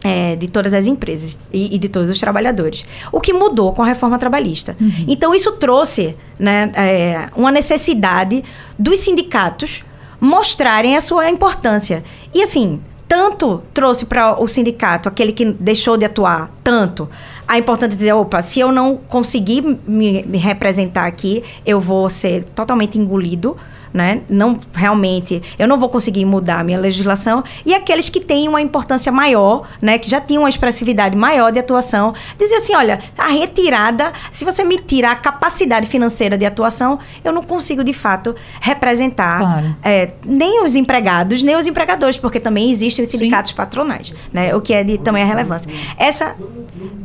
[0.03, 2.87] É, de todas as empresas e, e, de todos os trabalhadores.
[3.13, 4.75] O que mudou com a reforma trabalhista.
[4.81, 5.05] Uhum.
[5.07, 8.43] Então, isso trouxe né, é, uma necessidade
[8.79, 9.85] dos sindicatos
[10.19, 12.03] mostrarem a sua importância.
[12.33, 17.09] E, assim, tanto trouxe para o sindicato, aquele que deixou de atuar, tanto
[17.47, 22.09] a importância de dizer, opa, se eu não conseguir me, me representar aqui, eu vou
[22.09, 23.57] ser totalmente engolido
[23.93, 24.23] né?
[24.29, 28.61] Não realmente, eu não vou conseguir mudar a minha legislação e aqueles que têm uma
[28.61, 33.29] importância maior, né, que já tinham uma expressividade maior de atuação, dizer assim, olha, a
[33.29, 38.35] retirada, se você me tirar a capacidade financeira de atuação, eu não consigo de fato
[38.61, 39.77] representar claro.
[39.83, 43.57] é, nem os empregados, nem os empregadores, porque também existem os sindicatos Sim.
[43.57, 44.55] patronais, né?
[44.55, 45.71] O que é de também a relevância.
[45.97, 46.35] Essa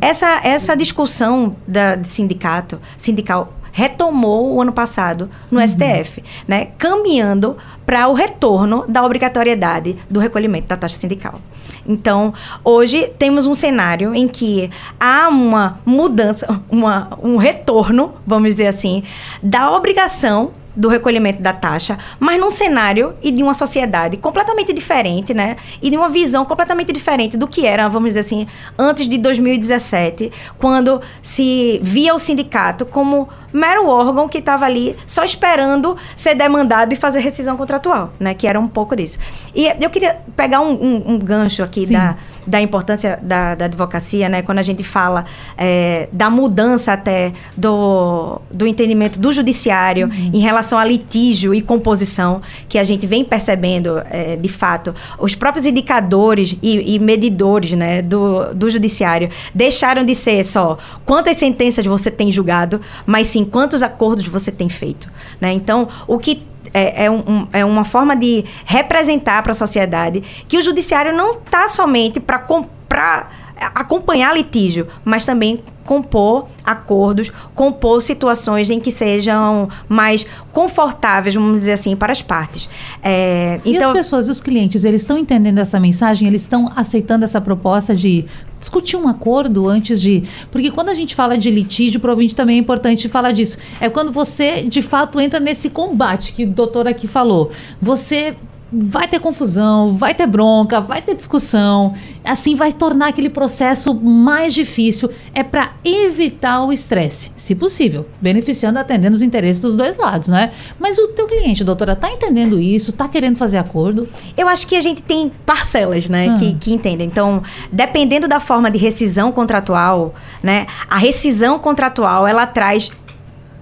[0.01, 5.67] essa essa discussão da de sindicato, sindical retomou o ano passado no uhum.
[5.67, 11.41] STF, né, caminhando para o retorno da obrigatoriedade do recolhimento da taxa sindical.
[11.85, 12.33] Então,
[12.63, 19.03] hoje temos um cenário em que há uma mudança, uma, um retorno, vamos dizer assim,
[19.43, 25.33] da obrigação do recolhimento da taxa, mas num cenário e de uma sociedade completamente diferente,
[25.33, 25.55] né?
[25.81, 28.45] E de uma visão completamente diferente do que era, vamos dizer assim,
[28.77, 35.23] antes de 2017, quando se via o sindicato como mero órgão que estava ali só
[35.23, 38.33] esperando ser demandado e fazer rescisão contratual, né?
[38.33, 39.17] Que era um pouco disso.
[39.55, 44.27] E eu queria pegar um, um, um gancho aqui da, da importância da, da, advocacia,
[44.27, 44.41] né?
[44.41, 45.25] Quando a gente fala
[45.57, 50.31] é, da mudança até do, do entendimento do judiciário uhum.
[50.33, 55.33] em relação a litígio e composição, que a gente vem percebendo, é, de fato, os
[55.33, 58.01] próprios indicadores e, e medidores, né?
[58.01, 63.83] Do, do judiciário deixaram de ser só quantas sentenças você tem julgado, mas sim quantos
[63.83, 65.09] acordos você tem feito.
[65.39, 65.51] Né?
[65.51, 70.57] Então, o que é, é, um, é, uma forma de representar para a sociedade que
[70.57, 78.69] o judiciário não está somente para comprar acompanhar litígio, mas também compor acordos, compor situações
[78.69, 82.67] em que sejam mais confortáveis, vamos dizer assim, para as partes.
[83.03, 83.91] É, e então...
[83.91, 86.27] as pessoas, os clientes, eles estão entendendo essa mensagem?
[86.27, 88.25] Eles estão aceitando essa proposta de
[88.59, 90.23] discutir um acordo antes de.
[90.51, 93.57] Porque quando a gente fala de litígio, provavelmente também é importante falar disso.
[93.79, 97.51] É quando você, de fato, entra nesse combate que o doutor aqui falou.
[97.81, 98.35] Você
[98.71, 101.93] vai ter confusão, vai ter bronca, vai ter discussão.
[102.23, 105.09] Assim vai tornar aquele processo mais difícil.
[105.33, 110.51] É para evitar o estresse, se possível, beneficiando, atendendo os interesses dos dois lados, né?
[110.79, 112.91] Mas o teu cliente, doutora, tá entendendo isso?
[112.91, 114.07] Tá querendo fazer acordo?
[114.35, 116.37] Eu acho que a gente tem parcelas, né, hum.
[116.37, 117.07] que, que entendem.
[117.07, 122.91] Então, dependendo da forma de rescisão contratual, né, a rescisão contratual ela traz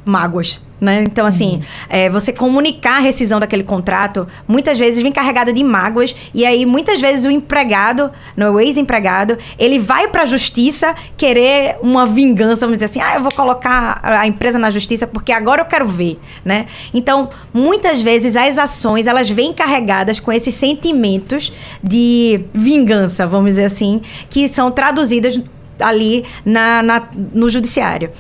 [0.06, 1.02] mágoas né?
[1.08, 6.14] Então, assim, é, você comunicar a rescisão daquele contrato, muitas vezes vem carregado de mágoas,
[6.34, 11.78] e aí muitas vezes o empregado, no o ex-empregado, ele vai para a justiça querer
[11.82, 15.62] uma vingança, vamos dizer assim, ah, eu vou colocar a empresa na justiça porque agora
[15.62, 16.66] eu quero ver, né?
[16.94, 23.66] Então, muitas vezes as ações, elas vêm carregadas com esses sentimentos de vingança, vamos dizer
[23.66, 25.40] assim, que são traduzidas
[25.80, 28.12] ali na, na, no judiciário.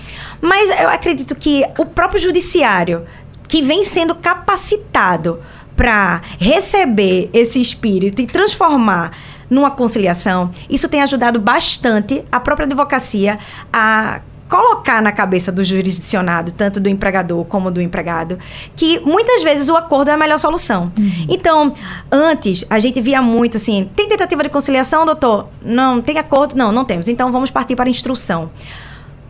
[0.41, 3.05] Mas eu acredito que o próprio judiciário,
[3.47, 5.41] que vem sendo capacitado
[5.75, 9.11] para receber esse espírito e transformar
[9.49, 13.37] numa conciliação, isso tem ajudado bastante a própria advocacia
[13.71, 14.21] a
[14.53, 18.37] colocar na cabeça do jurisdicionado, tanto do empregador como do empregado,
[18.75, 20.91] que muitas vezes o acordo é a melhor solução.
[20.95, 21.25] Uhum.
[21.27, 21.73] Então,
[22.11, 25.47] antes, a gente via muito assim: tem tentativa de conciliação, doutor?
[25.59, 26.55] Não, tem acordo?
[26.55, 27.09] Não, não temos.
[27.09, 28.51] Então, vamos partir para a instrução.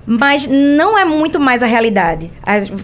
[0.06, 2.30] mas não é muito mais a realidade.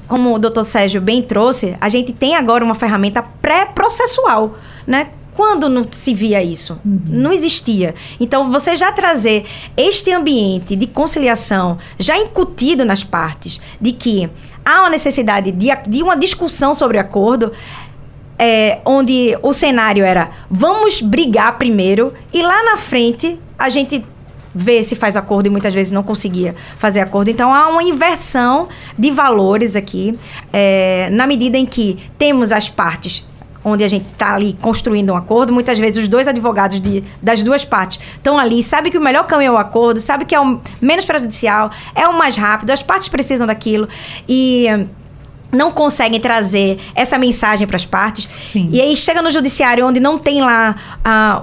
[0.07, 5.09] Como o doutor Sérgio bem trouxe, a gente tem agora uma ferramenta pré-processual, né?
[5.39, 6.77] Quando não se via isso?
[6.83, 7.01] Uhum.
[7.07, 7.95] Não existia.
[8.19, 9.45] Então, você já trazer
[9.77, 14.29] este ambiente de conciliação já incutido nas partes, de que
[14.65, 17.53] há uma necessidade de, de uma discussão sobre acordo,
[18.37, 24.03] é, onde o cenário era vamos brigar primeiro e lá na frente a gente
[24.53, 27.29] ver se faz acordo e muitas vezes não conseguia fazer acordo.
[27.29, 30.19] Então há uma inversão de valores aqui,
[30.51, 33.23] é, na medida em que temos as partes
[33.63, 37.43] onde a gente está ali construindo um acordo, muitas vezes os dois advogados de, das
[37.43, 40.39] duas partes estão ali, sabe que o melhor caminho é o acordo, sabe que é
[40.39, 43.87] o menos prejudicial, é o mais rápido, as partes precisam daquilo.
[44.27, 44.65] E
[45.51, 48.29] não conseguem trazer essa mensagem para as partes.
[48.43, 48.69] Sim.
[48.71, 50.75] E aí chega no judiciário onde não tem lá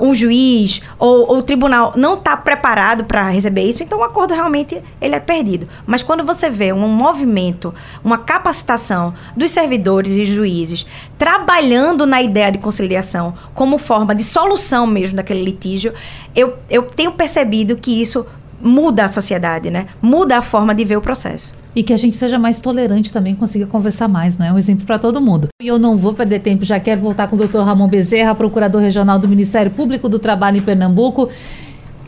[0.00, 4.04] uh, um juiz ou, ou o tribunal não está preparado para receber isso, então o
[4.04, 5.68] acordo realmente ele é perdido.
[5.86, 10.86] Mas quando você vê um movimento, uma capacitação dos servidores e juízes
[11.18, 15.92] trabalhando na ideia de conciliação como forma de solução mesmo daquele litígio,
[16.34, 18.26] eu, eu tenho percebido que isso
[18.60, 19.88] muda a sociedade, né?
[20.00, 21.54] Muda a forma de ver o processo.
[21.76, 24.48] E que a gente seja mais tolerante também, consiga conversar mais, né?
[24.48, 25.48] É um exemplo para todo mundo.
[25.60, 28.80] E eu não vou perder tempo, já quero voltar com o doutor Ramon Bezerra, procurador
[28.80, 31.28] regional do Ministério Público do Trabalho em Pernambuco.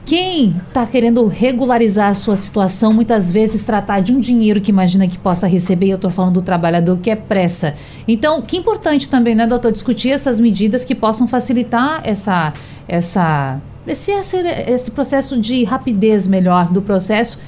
[0.07, 5.07] Quem está querendo regularizar a sua situação, muitas vezes tratar de um dinheiro que imagina
[5.07, 7.75] que possa receber, eu estou falando do trabalhador que é pressa.
[8.09, 12.55] Então, que importante também, né, doutor, discutir essas medidas que possam facilitar essa,
[12.89, 17.39] essa esse, esse processo de rapidez melhor do processo,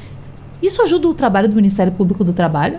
[0.62, 2.78] isso ajuda o trabalho do Ministério Público do Trabalho?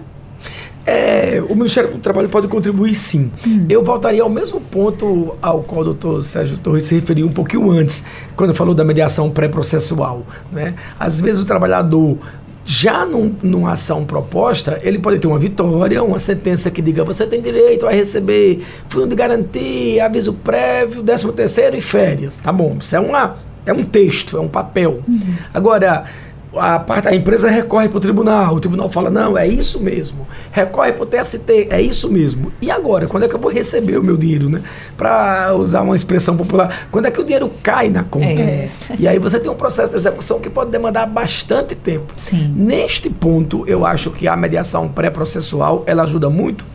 [0.85, 3.31] É, o Ministério do Trabalho pode contribuir sim.
[3.45, 3.65] Hum.
[3.69, 7.69] Eu voltaria ao mesmo ponto ao qual o doutor Sérgio Torres se referiu um pouquinho
[7.69, 8.03] antes,
[8.35, 10.25] quando falou da mediação pré-processual.
[10.51, 10.73] Né?
[10.99, 12.17] Às vezes o trabalhador
[12.65, 17.25] já num, numa ação proposta, ele pode ter uma vitória, uma sentença que diga você
[17.25, 22.37] tem direito a receber fundo de garantia, aviso prévio, décimo terceiro e férias.
[22.37, 25.01] Tá bom, isso é uma é um texto, é um papel.
[25.07, 25.35] Uhum.
[25.53, 26.05] Agora,
[26.55, 30.27] a, parte, a empresa recorre para o tribunal, o tribunal fala, não, é isso mesmo.
[30.51, 32.51] Recorre para o TST, é isso mesmo.
[32.61, 34.61] E agora, quando é que eu vou receber o meu dinheiro, né?
[34.97, 38.41] Para usar uma expressão popular, quando é que o dinheiro cai na conta?
[38.41, 38.69] É.
[38.99, 42.13] E aí você tem um processo de execução que pode demandar bastante tempo.
[42.17, 42.53] Sim.
[42.55, 46.65] Neste ponto, eu acho que a mediação pré-processual, ela ajuda muito.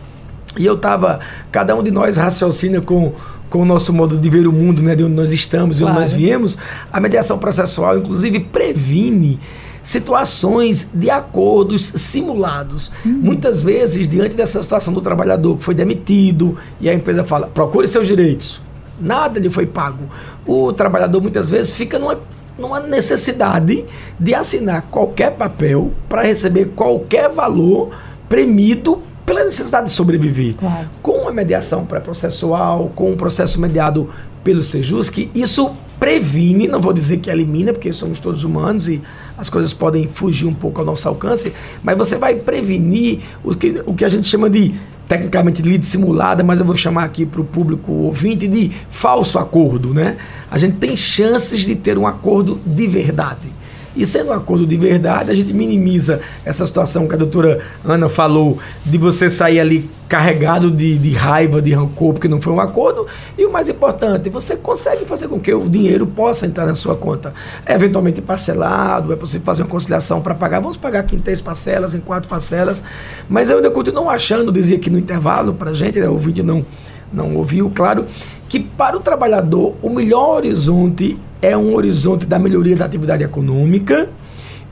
[0.59, 1.21] E eu estava,
[1.53, 3.13] cada um de nós raciocina com
[3.49, 5.95] com o nosso modo de ver o mundo, né, de onde nós estamos, de onde
[5.95, 6.59] nós viemos,
[6.93, 9.39] a mediação processual, inclusive, previne
[9.87, 12.91] situações de acordos simulados.
[13.05, 13.21] Uhum.
[13.23, 17.87] Muitas vezes, diante dessa situação do trabalhador que foi demitido e a empresa fala: procure
[17.87, 18.61] seus direitos,
[19.01, 20.03] nada lhe foi pago.
[20.45, 22.19] O trabalhador muitas vezes fica numa,
[22.59, 23.85] numa necessidade
[24.19, 27.91] de assinar qualquer papel para receber qualquer valor
[28.29, 30.57] premido pela necessidade de sobreviver.
[30.57, 30.89] Claro.
[31.01, 34.11] Com a mediação pré-processual, com o processo mediado
[34.43, 39.01] pelo Sejusc, isso previne, não vou dizer que elimina, porque somos todos humanos e
[39.37, 43.83] as coisas podem fugir um pouco ao nosso alcance, mas você vai prevenir o que,
[43.87, 44.75] o que a gente chama de,
[45.09, 49.95] tecnicamente, lide simulada, mas eu vou chamar aqui para o público ouvinte de falso acordo,
[49.95, 50.17] né?
[50.51, 53.57] A gente tem chances de ter um acordo de verdade.
[53.97, 58.09] E sendo um acordo de verdade, a gente minimiza essa situação que a doutora Ana
[58.09, 62.61] falou, de você sair ali carregado de, de raiva, de rancor, porque não foi um
[62.61, 63.07] acordo.
[63.37, 66.95] E o mais importante, você consegue fazer com que o dinheiro possa entrar na sua
[66.95, 67.33] conta.
[67.65, 70.61] É eventualmente parcelado, é possível fazer uma conciliação para pagar.
[70.61, 72.85] Vamos pagar aqui em três parcelas, em quatro parcelas.
[73.29, 76.45] Mas eu ainda continuo achando, dizia aqui no intervalo para a gente, né, o vídeo
[76.45, 76.65] não,
[77.13, 78.05] não ouviu, claro,
[78.49, 84.09] que para o trabalhador o melhor horizonte é um horizonte da melhoria da atividade econômica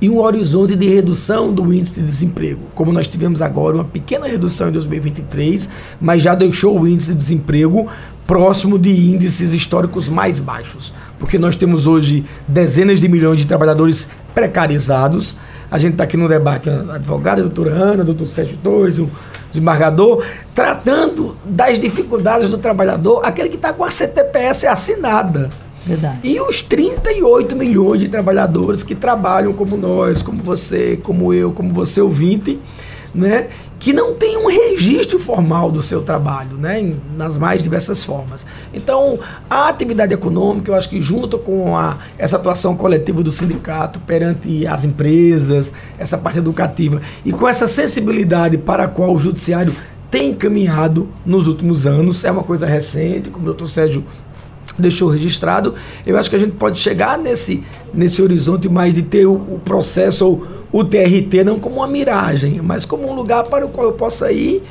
[0.00, 2.60] e um horizonte de redução do índice de desemprego.
[2.74, 5.68] Como nós tivemos agora uma pequena redução em 2023,
[6.00, 7.88] mas já deixou o índice de desemprego
[8.26, 10.92] próximo de índices históricos mais baixos.
[11.18, 15.36] Porque nós temos hoje dezenas de milhões de trabalhadores precarizados.
[15.70, 18.98] A gente está aqui no debate, a advogada, a doutora Ana, o doutor Sérgio Torres,
[18.98, 19.08] o
[19.48, 20.24] desembargador,
[20.54, 25.50] tratando das dificuldades do trabalhador, aquele que está com a CTPS assinada.
[25.86, 26.18] Verdade.
[26.24, 31.72] E os 38 milhões de trabalhadores que trabalham como nós, como você, como eu, como
[31.72, 32.58] você ouvinte,
[33.14, 38.44] né, que não tem um registro formal do seu trabalho, né, nas mais diversas formas.
[38.72, 39.18] Então,
[39.48, 44.66] a atividade econômica, eu acho que junto com a, essa atuação coletiva do sindicato perante
[44.66, 49.74] as empresas, essa parte educativa, e com essa sensibilidade para a qual o judiciário
[50.10, 54.04] tem caminhado nos últimos anos, é uma coisa recente, como o doutor Sérgio
[54.78, 55.74] deixou registrado,
[56.06, 59.60] eu acho que a gente pode chegar nesse, nesse horizonte mais de ter o, o
[59.64, 63.86] processo ou o TRT não como uma miragem, mas como um lugar para o qual
[63.86, 64.62] eu possa ir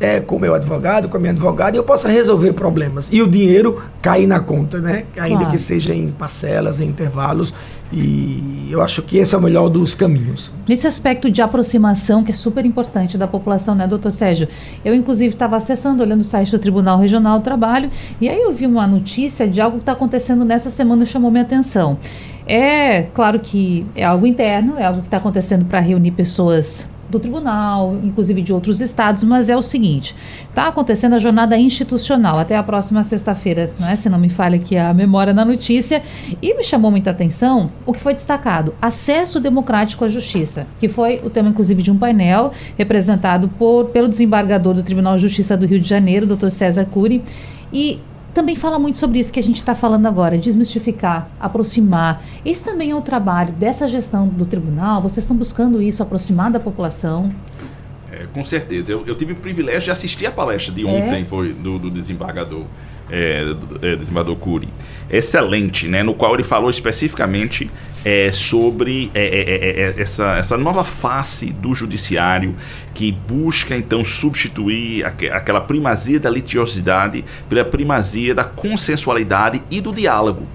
[0.00, 3.10] é, com o meu advogado, com a minha advogada, e eu possa resolver problemas.
[3.12, 5.04] E o dinheiro cair na conta, né?
[5.18, 5.50] Ainda claro.
[5.50, 7.52] que seja em parcelas, em intervalos.
[7.92, 10.52] E eu acho que esse é o melhor dos caminhos.
[10.68, 14.48] Nesse aspecto de aproximação, que é super importante da população, né, doutor Sérgio?
[14.84, 18.52] Eu, inclusive, estava acessando, olhando o site do Tribunal Regional do Trabalho, e aí eu
[18.52, 21.98] vi uma notícia de algo que está acontecendo nessa semana e chamou minha atenção.
[22.46, 27.18] É claro que é algo interno, é algo que está acontecendo para reunir pessoas do
[27.18, 30.14] tribunal, inclusive de outros estados, mas é o seguinte:
[30.48, 33.96] está acontecendo a jornada institucional até a próxima sexta-feira, não é?
[33.96, 36.02] Se não me falha aqui a memória na notícia,
[36.40, 41.20] e me chamou muita atenção o que foi destacado: acesso democrático à justiça, que foi
[41.24, 45.66] o tema, inclusive, de um painel representado por, pelo desembargador do Tribunal de Justiça do
[45.66, 47.22] Rio de Janeiro, doutor César Cury.
[47.72, 48.00] E
[48.34, 52.22] também fala muito sobre isso que a gente está falando agora, desmistificar, aproximar.
[52.44, 55.02] Esse também é o trabalho dessa gestão do tribunal.
[55.02, 57.32] Vocês estão buscando isso, aproximar da população?
[58.12, 58.92] É, com certeza.
[58.92, 61.24] Eu, eu, tive o privilégio de assistir a palestra de ontem, é?
[61.24, 62.64] foi do, do desembargador
[63.10, 63.96] é, é,
[65.10, 67.70] excelente, né, no qual ele falou especificamente
[68.04, 72.54] é, sobre é, é, é, é, essa, essa nova face do judiciário
[72.94, 79.92] que busca então substituir aqu aquela primazia da litigiosidade pela primazia da consensualidade e do
[79.92, 80.46] diálogo.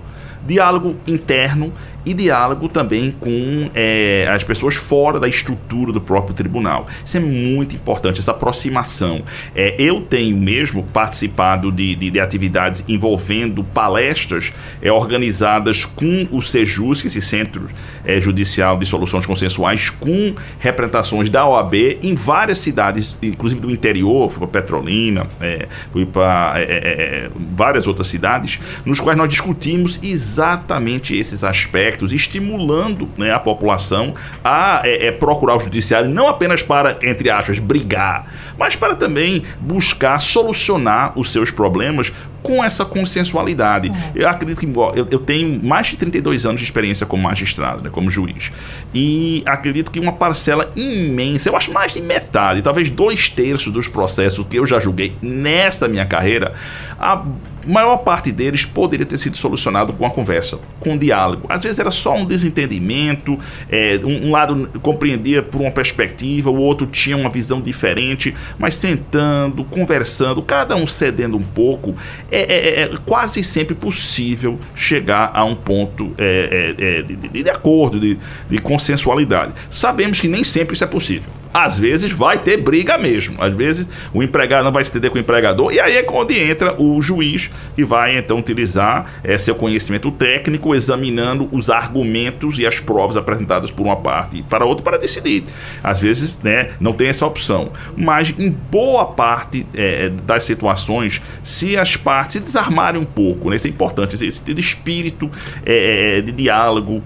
[0.46, 1.74] Diálogo interno
[2.06, 6.88] e diálogo também com é, as pessoas fora da estrutura do próprio tribunal.
[7.06, 9.24] Isso é muito importante, essa aproximação.
[9.56, 16.42] É, eu tenho mesmo participado de, de, de atividades envolvendo palestras é, organizadas com o
[16.42, 17.68] SEJUS, esse Centro
[18.04, 24.30] é, Judicial de Soluções Consensuais, com representações da OAB em várias cidades, inclusive do interior,
[24.30, 30.00] fui para Petrolina, é, fui para é, é, várias outras cidades, nos quais nós discutimos
[30.04, 36.28] exatamente esses aspectos aspectos, estimulando né, a população a é, é, procurar o judiciário não
[36.28, 42.12] apenas para, entre aspas, brigar, mas para também buscar solucionar os seus problemas
[42.44, 43.90] com essa consensualidade.
[43.90, 44.24] É.
[44.24, 47.90] Eu acredito que eu, eu, tenho mais de 32 anos de experiência como magistrado, né,
[47.92, 48.52] como juiz.
[48.94, 53.88] E acredito que uma parcela imensa, eu acho mais de metade, talvez dois terços dos
[53.88, 56.54] processos que eu já julguei nesta minha carreira,
[57.00, 57.24] a
[57.66, 61.46] maior parte deles poderia ter sido solucionado com a conversa, com um diálogo.
[61.50, 63.38] Às vezes era só um desentendimento,
[63.70, 68.76] é, um, um, lado compreendia por uma perspectiva, o outro tinha uma visão diferente, mas
[68.76, 71.96] sentando, conversando, cada um cedendo um pouco,
[72.32, 77.50] é, é, é quase sempre possível chegar a um ponto é, é, é, de, de,
[77.50, 78.18] acordo, de,
[78.50, 79.54] de consensualidade.
[79.70, 83.42] Sabemos que nem sempre isso é possível às vezes vai ter briga mesmo.
[83.42, 86.32] Às vezes o empregado não vai se entender com o empregador, e aí é quando
[86.32, 92.66] entra o juiz que vai então utilizar é, seu conhecimento técnico, examinando os argumentos e
[92.66, 95.44] as provas apresentadas por uma parte para outra para decidir.
[95.84, 97.72] Às vezes né, não tem essa opção.
[97.96, 103.56] Mas em boa parte é, das situações, se as partes se desarmarem um pouco, né,
[103.56, 105.30] isso é importante, esse, esse espírito
[105.66, 107.02] é, de diálogo,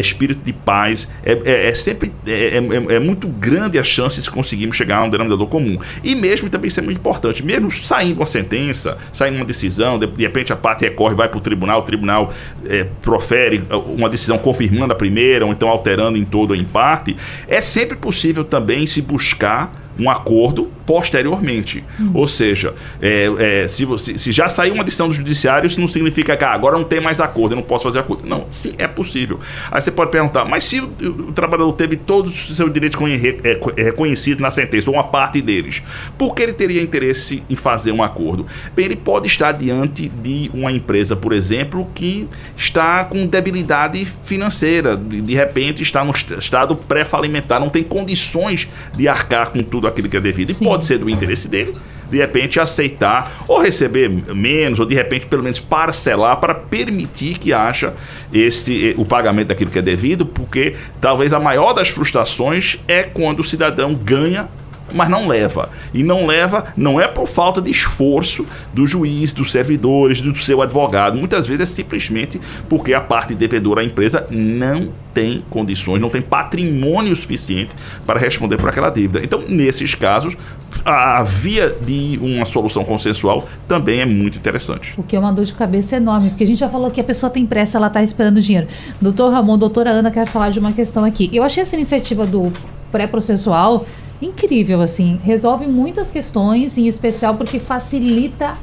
[0.00, 4.98] espírito de paz, é, é sempre é, é, muito grande a chances de conseguirmos chegar
[4.98, 5.78] a um denominador comum.
[6.02, 10.06] E mesmo também isso é muito importante, mesmo saindo uma sentença, saindo uma decisão, de,
[10.06, 12.32] de repente a parte recorre, vai para o tribunal, o tribunal
[12.66, 17.16] é, profere uma decisão confirmando a primeira, ou então alterando em todo ou em parte,
[17.48, 21.84] é sempre possível também se buscar um acordo posteriormente.
[22.00, 22.10] Hum.
[22.14, 25.86] Ou seja, é, é, se, você, se já saiu uma decisão do judiciário, isso não
[25.86, 28.28] significa que ah, agora não tem mais acordo, eu não posso fazer acordo.
[28.28, 29.38] Não, sim, é possível.
[29.70, 30.90] Aí você pode perguntar, mas se o,
[31.28, 35.40] o trabalhador teve todos os seus direitos é, é, reconhecidos na sentença, ou uma parte
[35.40, 35.80] deles,
[36.18, 38.44] por que ele teria interesse em fazer um acordo?
[38.74, 42.26] Bem, ele pode estar diante de uma empresa, por exemplo, que
[42.56, 48.66] está com debilidade financeira, de, de repente está no estado pré-falimentar, não tem condições
[48.96, 50.50] de arcar com tudo aquilo que é devido.
[50.50, 50.79] E Sim.
[50.80, 51.74] Pode ser do interesse dele,
[52.10, 57.52] de repente, aceitar ou receber menos, ou de repente, pelo menos, parcelar para permitir que
[57.52, 57.94] haja
[58.32, 63.40] esse, o pagamento daquilo que é devido, porque talvez a maior das frustrações é quando
[63.40, 64.48] o cidadão ganha
[64.92, 65.70] mas não leva.
[65.94, 70.60] E não leva não é por falta de esforço do juiz, dos servidores, do seu
[70.60, 71.16] advogado.
[71.16, 76.22] Muitas vezes é simplesmente porque a parte devedora à empresa não tem condições, não tem
[76.22, 77.74] patrimônio suficiente
[78.06, 79.20] para responder por aquela dívida.
[79.24, 80.36] Então, nesses casos,
[80.84, 84.94] a via de uma solução consensual também é muito interessante.
[84.96, 87.04] O que é uma dor de cabeça enorme, porque a gente já falou que a
[87.04, 88.68] pessoa tem pressa, ela está esperando dinheiro.
[89.00, 91.28] Doutor Ramon, doutora Ana, quer falar de uma questão aqui.
[91.32, 92.52] Eu achei essa iniciativa do
[92.90, 93.86] pré-processual
[94.22, 95.18] incrível, assim.
[95.22, 98.54] Resolve muitas questões, em especial porque facilita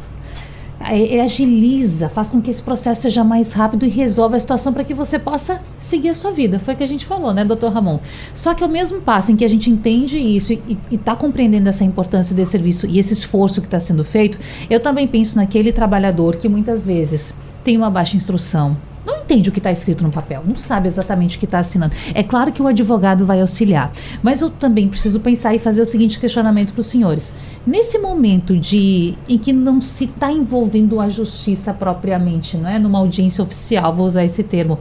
[0.79, 4.93] agiliza, faz com que esse processo seja mais rápido e resolva a situação para que
[4.93, 6.59] você possa seguir a sua vida.
[6.59, 7.99] Foi o que a gente falou, né, doutor Ramon?
[8.33, 11.83] Só que ao mesmo passo em que a gente entende isso e está compreendendo essa
[11.83, 14.37] importância desse serviço e esse esforço que está sendo feito,
[14.69, 18.77] eu também penso naquele trabalhador que muitas vezes tem uma baixa instrução,
[19.07, 21.95] não entende o que está escrito no papel, não sabe exatamente o que está assinando.
[22.13, 23.89] É claro que o advogado vai auxiliar,
[24.21, 27.33] mas eu também preciso pensar e fazer o seguinte questionamento para os senhores.
[27.65, 32.99] Nesse momento de em que não se está envolvendo a justiça propriamente, não é, numa
[32.99, 34.77] audiência oficial, vou usar esse termo,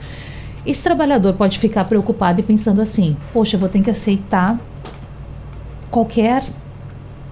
[0.66, 4.58] esse trabalhador pode ficar preocupado e pensando assim: poxa, eu vou ter que aceitar
[5.88, 6.42] qualquer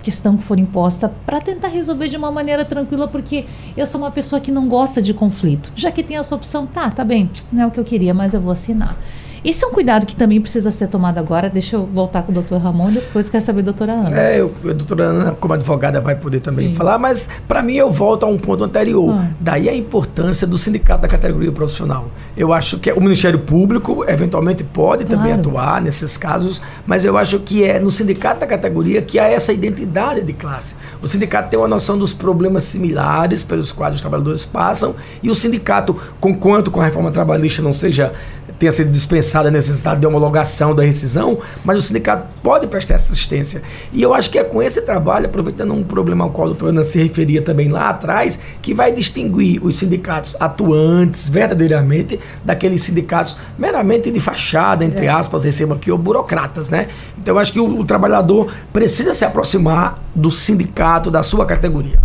[0.05, 4.11] questão que for imposta para tentar resolver de uma maneira tranquila, porque eu sou uma
[4.11, 5.73] pessoa que não gosta de conflito.
[5.75, 8.35] Já que tem essa opção, tá, tá bem, não é o que eu queria, mas
[8.35, 8.97] eu vou assinar.
[9.45, 11.51] Esse é um cuidado que também precisa ser tomado agora.
[11.51, 14.19] Deixa eu voltar com o doutor Ramon, depois quero saber a doutora Ana.
[14.19, 16.75] É, eu, a doutora Ana, como advogada, vai poder também Sim.
[16.75, 19.11] falar, mas para mim eu volto a um ponto anterior.
[19.11, 19.29] Ah.
[19.39, 22.09] Daí a importância do sindicato da categoria profissional.
[22.35, 25.19] Eu acho que o Ministério Público, eventualmente, pode claro.
[25.19, 29.29] também atuar nesses casos, mas eu acho que é no sindicato da categoria que há
[29.29, 30.75] essa identidade de classe.
[31.03, 35.35] O sindicato tem uma noção dos problemas similares pelos quais os trabalhadores passam, e o
[35.35, 38.15] sindicato, conquanto com a reforma trabalhista não seja
[38.59, 43.63] tenha sido dispensada a necessidade de homologação da rescisão, mas o sindicato pode prestar assistência.
[43.93, 46.73] E eu acho que é com esse trabalho, aproveitando um problema ao qual a doutora
[46.73, 53.37] Ana se referia também lá atrás, que vai distinguir os sindicatos atuantes verdadeiramente daqueles sindicatos
[53.59, 55.09] meramente de fachada, entre é.
[55.09, 56.89] aspas, recebo aqui, ou burocratas, né?
[57.19, 61.99] Então eu acho que o, o trabalhador precisa se aproximar do sindicato, da sua categoria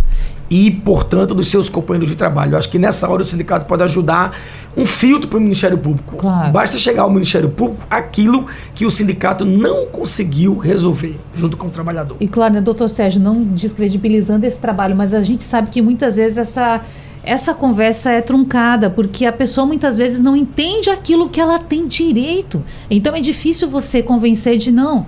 [0.50, 2.54] e, portanto, dos seus companheiros de trabalho.
[2.54, 4.36] Eu acho que nessa hora o sindicato pode ajudar
[4.76, 6.16] um filtro para o Ministério Público.
[6.16, 6.52] Claro.
[6.52, 11.70] Basta chegar ao Ministério Público aquilo que o sindicato não conseguiu resolver junto com o
[11.70, 12.16] trabalhador.
[12.20, 16.16] E claro, né, doutor Sérgio, não descredibilizando esse trabalho, mas a gente sabe que muitas
[16.16, 16.82] vezes essa
[17.22, 21.86] essa conversa é truncada, porque a pessoa muitas vezes não entende aquilo que ela tem
[21.86, 22.64] direito.
[22.90, 25.06] Então é difícil você convencer de não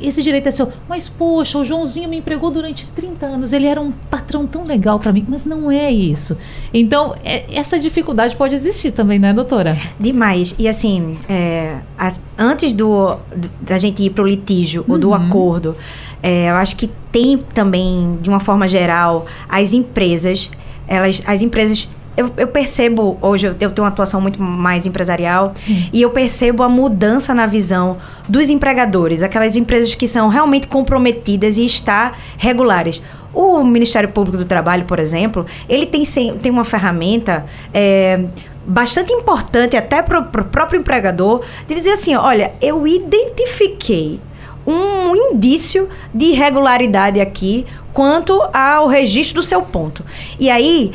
[0.00, 0.70] esse direito é seu.
[0.88, 4.98] Mas, poxa, o Joãozinho me empregou durante 30 anos, ele era um patrão tão legal
[4.98, 5.24] para mim.
[5.28, 6.36] Mas não é isso.
[6.72, 9.76] Então, é, essa dificuldade pode existir também, né, doutora?
[9.98, 10.54] Demais.
[10.58, 13.16] E assim, é, a, antes do,
[13.60, 14.94] da gente ir para o litígio uhum.
[14.94, 15.14] ou do uhum.
[15.14, 15.76] acordo,
[16.22, 20.50] é, eu acho que tem também, de uma forma geral, as empresas,
[20.86, 21.88] elas, as empresas
[22.18, 25.88] eu, eu, percebo, hoje eu, eu, tenho uma atuação muito mais empresarial, Sim.
[25.92, 27.98] e eu percebo a mudança na visão
[28.28, 33.00] dos empregadores, aquelas empresas que são realmente comprometidas e está regulares.
[33.32, 36.02] O Ministério Público do Trabalho, por exemplo, ele tem,
[36.42, 37.46] tem uma ferramenta.
[37.72, 38.24] É,
[38.66, 44.20] bastante importante até para o próprio empregador de dizer assim, olha, eu identifiquei
[44.66, 47.64] um indício de irregularidade aqui
[47.94, 50.04] quanto ao registro do seu ponto.
[50.38, 50.92] E aí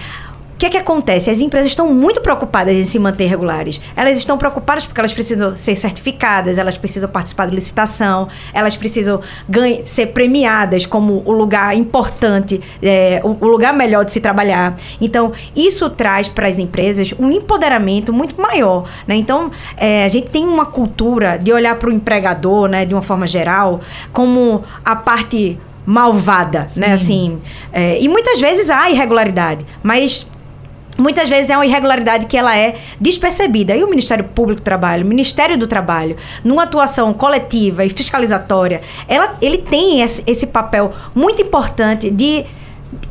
[0.64, 1.30] que é que acontece?
[1.30, 3.82] As empresas estão muito preocupadas em se manter regulares.
[3.97, 9.20] Elas estão preocupadas porque elas precisam ser certificadas, elas precisam participar de licitação, elas precisam
[9.47, 14.78] ganha, ser premiadas como o lugar importante, é, o, o, lugar melhor de se trabalhar.
[15.01, 18.89] Então, isso traz para as empresas um empoderamento muito maior.
[19.05, 19.16] Né?
[19.16, 23.01] Então, é, a gente tem uma cultura de olhar para o empregador, né, de uma
[23.01, 23.82] forma geral,
[24.14, 26.68] como a parte malvada, né?
[26.70, 26.80] Sim.
[26.80, 26.93] né?
[26.93, 27.39] Assim,
[27.74, 30.26] é, e muitas vezes há irregularidade, mas
[30.97, 33.75] muitas vezes é uma irregularidade que ela é despercebida.
[33.75, 38.81] E o Ministério Público do Trabalho, o Ministério do Trabalho, numa atuação coletiva e fiscalizatória,
[39.07, 42.45] ela, ele tem esse, esse papel muito importante de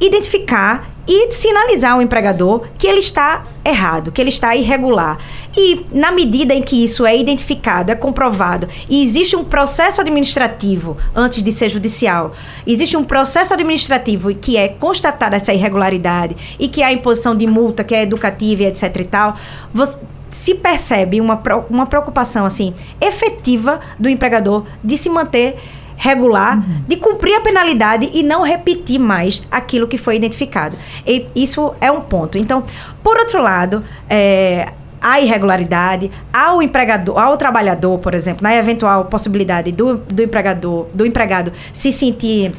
[0.01, 5.19] identificar e sinalizar ao empregador que ele está errado, que ele está irregular.
[5.57, 10.97] E na medida em que isso é identificado, é comprovado, e existe um processo administrativo
[11.15, 12.35] antes de ser judicial,
[12.67, 17.85] existe um processo administrativo que é constatada essa irregularidade e que há imposição de multa,
[17.85, 19.37] que é educativa e etc e tal,
[19.73, 19.99] você,
[20.33, 25.57] se percebe uma, uma preocupação assim efetiva do empregador de se manter
[25.95, 26.83] regular, uhum.
[26.89, 30.77] de cumprir a penalidade e não repetir mais aquilo que foi identificado.
[31.07, 32.37] E isso é um ponto.
[32.37, 32.65] Então,
[33.05, 34.73] por outro lado, é,
[35.03, 41.05] há irregularidade, ao empregador, ao trabalhador, por exemplo, na eventual possibilidade do, do empregador, do
[41.05, 42.53] empregado se sentir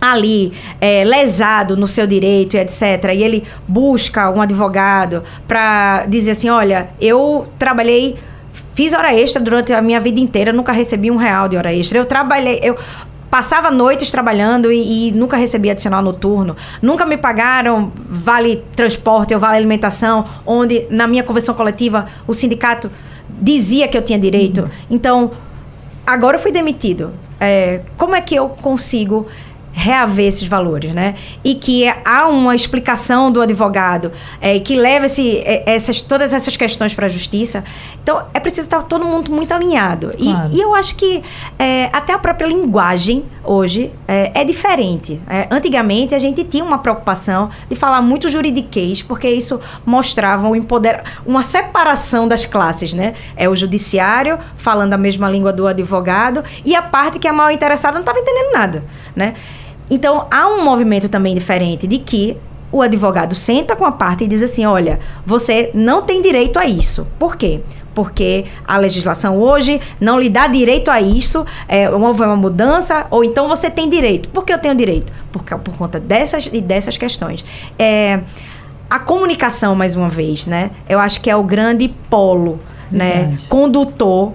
[0.00, 2.82] ali é, lesado no seu direito e etc.
[3.14, 8.16] E ele busca um advogado para dizer assim, olha, eu trabalhei
[8.74, 11.96] Fiz hora extra durante a minha vida inteira, nunca recebi um real de hora extra.
[11.96, 12.76] Eu trabalhei, eu
[13.30, 16.56] passava noites trabalhando e, e, nunca recebi adicional noturno.
[16.80, 22.90] Nunca me pagaram vale transporte ou vale alimentação, onde na minha convenção coletiva o sindicato
[23.28, 24.62] dizia que eu tinha direito.
[24.62, 24.68] Uhum.
[24.90, 25.30] Então,
[26.06, 27.12] agora eu fui demitido.
[27.40, 29.26] É, como é que eu consigo
[29.74, 31.16] reaver esses valores, né?
[31.42, 36.56] E que há uma explicação do advogado é, que leva esse, é, essas, todas essas
[36.56, 37.64] questões para a justiça.
[38.02, 40.12] Então, é preciso estar todo mundo muito alinhado.
[40.16, 40.50] Claro.
[40.52, 41.22] E, e, eu acho que
[41.58, 45.20] é, até a própria linguagem hoje é, é diferente.
[45.28, 50.54] É, antigamente, a gente tinha uma preocupação de falar muito juridiquês, porque isso mostrava um
[50.54, 51.02] empoder...
[51.26, 53.14] uma separação das classes, né?
[53.36, 57.50] É o judiciário falando a mesma língua do advogado e a parte que é mal
[57.50, 58.84] interessada não estava entendendo nada,
[59.16, 59.34] né?
[59.90, 62.36] Então, há um movimento também diferente de que
[62.72, 66.66] o advogado senta com a parte e diz assim: olha, você não tem direito a
[66.66, 67.06] isso.
[67.18, 67.60] Por quê?
[67.94, 73.22] Porque a legislação hoje não lhe dá direito a isso, é, houve uma mudança, ou
[73.22, 74.28] então você tem direito.
[74.30, 75.12] Por que eu tenho direito?
[75.30, 77.44] Por, por conta dessas e dessas questões.
[77.78, 78.18] É,
[78.90, 80.72] a comunicação, mais uma vez, né?
[80.88, 82.58] Eu acho que é o grande polo,
[82.90, 83.38] né?
[83.48, 84.32] Condutor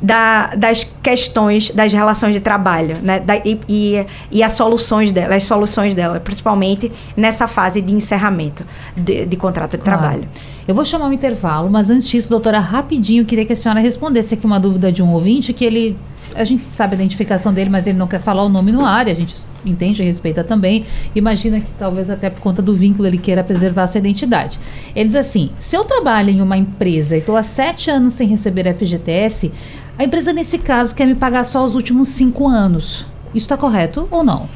[0.00, 3.18] da, das questões das relações de trabalho, né?
[3.20, 8.64] Da, e, e, e, as soluções dela, as soluções dela, principalmente nessa fase de encerramento
[8.96, 9.98] de, de contrato de claro.
[9.98, 10.28] trabalho.
[10.66, 14.34] Eu vou chamar um intervalo, mas antes disso, doutora, rapidinho, queria que a senhora respondesse
[14.34, 15.96] aqui uma dúvida de um ouvinte que ele
[16.34, 19.08] a gente sabe a identificação dele, mas ele não quer falar o nome no ar,
[19.08, 19.34] a gente
[19.64, 20.84] entende e respeita também.
[21.14, 24.60] Imagina que talvez até por conta do vínculo ele queira preservar a sua identidade.
[24.94, 28.28] Ele diz assim: se eu trabalho em uma empresa e estou há sete anos sem
[28.28, 29.52] receber FGTS,
[29.98, 33.04] a empresa, nesse caso, quer me pagar só os últimos cinco anos.
[33.34, 34.48] Isso está correto ou não?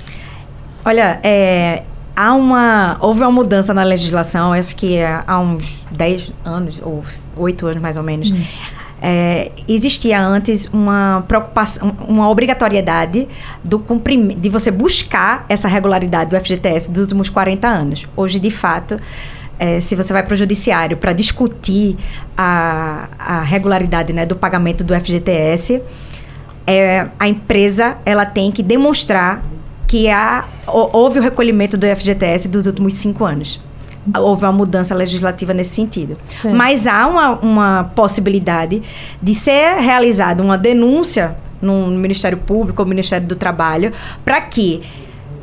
[0.85, 1.83] Olha, é,
[2.15, 7.05] há uma houve uma mudança na legislação, acho que é, há uns 10 anos ou
[7.37, 8.31] 8 anos mais ou menos.
[8.31, 8.45] Hum.
[9.05, 13.27] É, existia antes uma preocupação, uma obrigatoriedade
[13.65, 18.07] do cumprimento, de você buscar essa regularidade do FGTS dos últimos 40 anos.
[18.17, 19.01] Hoje, de fato,
[19.59, 21.97] é, se você vai para o judiciário para discutir
[22.37, 25.81] a, a regularidade né, do pagamento do FGTS,
[26.67, 29.43] é, a empresa ela tem que demonstrar
[29.87, 33.61] que há, houve o recolhimento do FGTS dos últimos cinco anos.
[34.19, 36.17] Houve uma mudança legislativa nesse sentido.
[36.27, 36.55] Sim.
[36.55, 38.83] Mas há uma, uma possibilidade
[39.21, 43.93] de ser realizada uma denúncia no Ministério Público ou Ministério do Trabalho
[44.25, 44.83] para que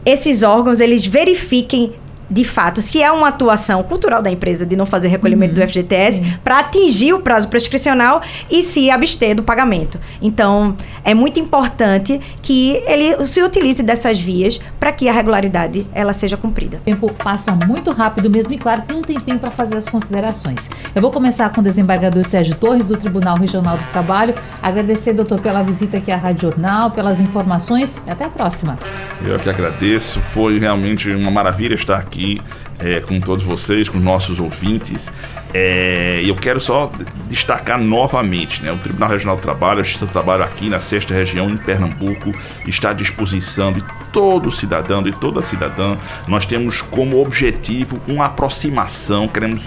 [0.06, 1.94] esses órgãos eles verifiquem
[2.30, 5.68] de fato, se é uma atuação cultural da empresa de não fazer recolhimento uhum, do
[5.68, 10.00] FGTS para atingir o prazo prescricional e se abster do pagamento.
[10.22, 16.14] Então, é muito importante que ele se utilize dessas vias para que a regularidade ela
[16.14, 16.78] seja cumprida.
[16.78, 20.70] O tempo passa muito rápido mesmo e claro, tem um tempinho para fazer as considerações.
[20.94, 24.36] Eu vou começar com o desembargador Sérgio Torres do Tribunal Regional do Trabalho.
[24.62, 28.00] Agradecer, doutor, pela visita aqui à Rádio Jornal, pelas informações.
[28.08, 28.78] Até a próxima.
[29.26, 30.20] Eu que agradeço.
[30.20, 32.42] Foi realmente uma maravilha estar aqui aqui
[32.80, 35.10] é, com todos vocês, com nossos ouvintes.
[35.54, 36.92] É, eu quero só
[37.28, 41.14] destacar novamente, né, o Tribunal Regional do Trabalho, a Justiça do Trabalho aqui na sexta
[41.14, 42.34] região, em Pernambuco,
[42.68, 43.84] está à disposição de
[44.14, 45.98] todo cidadão e toda cidadã.
[46.28, 49.64] Nós temos como objetivo uma aproximação, queremos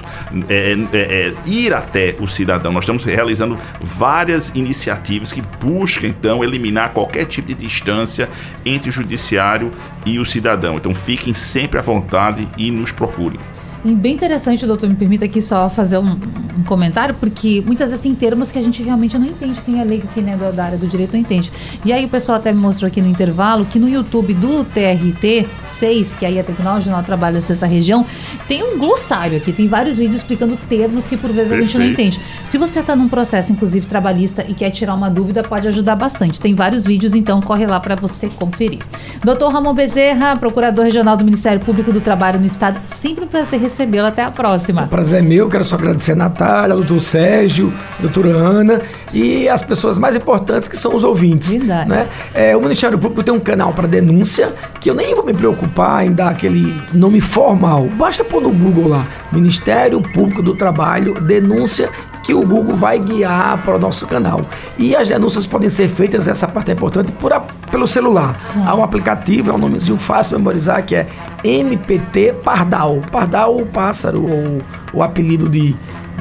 [0.49, 2.73] é, é, é, ir até o cidadão.
[2.73, 8.29] Nós estamos realizando várias iniciativas que buscam, então, eliminar qualquer tipo de distância
[8.65, 9.71] entre o judiciário
[10.07, 10.77] e o cidadão.
[10.77, 13.41] Então, fiquem sempre à vontade e nos procurem.
[13.85, 16.17] Bem interessante, doutor, me permita aqui só fazer um,
[16.59, 19.85] um, comentário, porque muitas vezes tem termos que a gente realmente não entende, quem é
[19.85, 21.51] leigo, quem é da área do direito não entende.
[21.85, 25.47] E aí o pessoal até me mostrou aqui no intervalo que no YouTube do TRT
[25.65, 28.05] 6, que aí é Tribunal Regional do Trabalho da Sexta Região,
[28.47, 31.87] tem um glossário aqui, tem vários vídeos explicando termos que por vezes a gente não
[31.87, 32.21] entende.
[32.45, 36.41] Se você está num processo, inclusive trabalhista, e quer tirar uma dúvida, pode ajudar bastante.
[36.41, 38.81] Tem vários vídeos, então corre lá para você conferir.
[39.25, 43.61] Doutor Ramon Bezerra, Procurador Regional do Ministério Público do Trabalho no Estado, sempre um prazer
[43.61, 44.07] recebê-lo.
[44.13, 44.83] Até a próxima.
[44.85, 48.81] O prazer é meu, quero só agradecer a Natália, doutor Sérgio, doutora Ana
[49.13, 51.55] e as pessoas mais importantes que são os ouvintes.
[51.55, 51.89] Verdade.
[51.89, 52.09] Né?
[52.35, 56.05] É, o Ministério Público tem um canal para denúncia que eu nem vou me preocupar
[56.07, 57.89] em dar aquele nome formal.
[57.97, 61.91] Basta pôr no Google lá, Ministério Público do Trabalho, denúncia
[62.23, 64.41] que o Google vai guiar para o nosso canal.
[64.79, 68.39] E as denúncias podem ser feitas, essa parte é importante, por a, pelo celular.
[68.57, 68.63] Hum.
[68.65, 71.09] Há um aplicativo, é um nomezinho fácil de memorizar, que é
[71.43, 73.01] MPT Pardal.
[73.11, 74.63] Pardal, o pássaro, ou
[74.93, 75.75] o apelido de,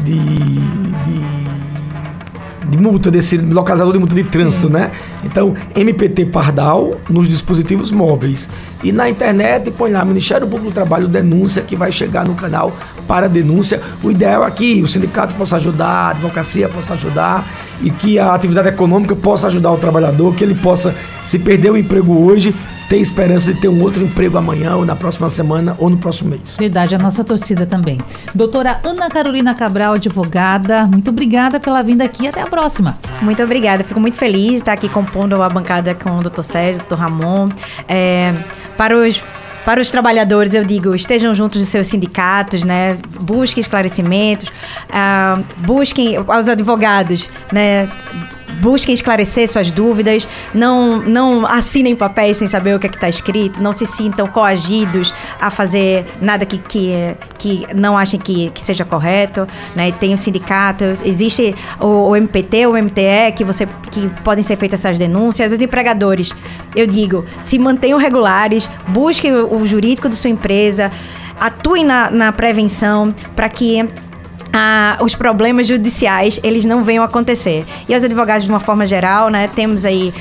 [0.03, 1.41] de, de
[2.71, 4.73] de multa, desse localizador de multa de trânsito, Sim.
[4.73, 4.91] né?
[5.25, 8.49] Então, MPT Pardal nos dispositivos móveis.
[8.81, 12.71] E na internet, põe lá Ministério Público do Trabalho denúncia que vai chegar no canal
[13.07, 13.81] para denúncia.
[14.01, 17.45] O ideal é que o sindicato possa ajudar, a advocacia possa ajudar
[17.81, 20.95] e que a atividade econômica possa ajudar o trabalhador, que ele possa,
[21.25, 22.55] se perder o emprego hoje,
[22.91, 26.31] ter esperança de ter um outro emprego amanhã, ou na próxima semana, ou no próximo
[26.31, 26.57] mês.
[26.59, 27.97] Verdade, a nossa torcida também.
[28.35, 32.27] Doutora Ana Carolina Cabral, advogada, muito obrigada pela vinda aqui.
[32.27, 32.99] Até a próxima.
[33.21, 33.81] Muito obrigada.
[33.85, 37.47] Fico muito feliz de estar aqui compondo a bancada com o doutor Sérgio, doutor Ramon.
[37.87, 38.33] É,
[38.75, 39.23] Para os
[39.63, 42.97] para os trabalhadores, eu digo, estejam juntos dos seus sindicatos, né?
[43.21, 47.87] Busquem esclarecimentos, uh, busquem aos advogados, né?
[48.61, 53.61] Busquem esclarecer suas dúvidas, não, não assinem papéis sem saber o que é está escrito,
[53.61, 58.85] não se sintam coagidos a fazer nada que, que, que não achem que, que seja
[58.85, 59.47] correto.
[59.75, 59.91] Né?
[59.91, 64.79] Tem o sindicato, existe o, o MPT, o MTE, que, você, que podem ser feitas
[64.79, 65.51] essas denúncias.
[65.51, 66.31] Os empregadores,
[66.75, 70.91] eu digo, se mantenham regulares, busquem o, o jurídico de sua empresa,
[71.39, 73.87] atuem na, na prevenção para que
[74.53, 77.65] ah, os problemas judiciais eles não venham acontecer.
[77.87, 80.13] E os advogados, de uma forma geral, né, temos aí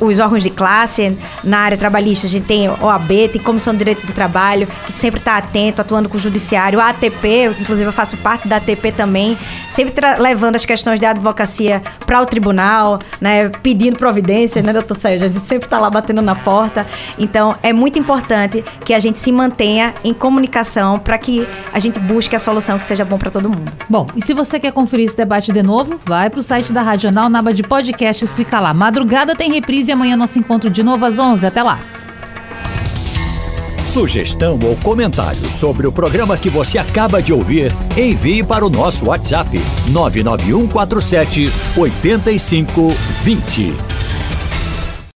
[0.00, 4.06] os órgãos de classe na área trabalhista, a gente tem OAB, tem Comissão de Direito
[4.06, 8.16] do Trabalho, que sempre está atento, atuando com o Judiciário, a ATP, inclusive eu faço
[8.18, 9.36] parte da ATP também,
[9.70, 15.26] sempre levando as questões de advocacia para o tribunal, né, pedindo providências, né, doutor Sérgio?
[15.26, 16.86] A gente sempre está lá batendo na porta.
[17.18, 21.98] Então, é muito importante que a gente se mantenha em comunicação para que a gente
[21.98, 23.70] busque a solução que seja bom para todo mundo.
[23.88, 26.82] Bom, e se você quer conferir esse debate de novo, vai para o site da
[26.82, 28.72] Radional, na aba de podcasts, fica lá.
[28.74, 31.46] Madrugada tem reprise e amanhã nosso encontro de novo às 11.
[31.46, 31.78] Até lá.
[33.84, 39.04] Sugestão ou comentário sobre o programa que você acaba de ouvir, envie para o nosso
[39.06, 39.60] WhatsApp
[39.90, 43.97] 99147 8520.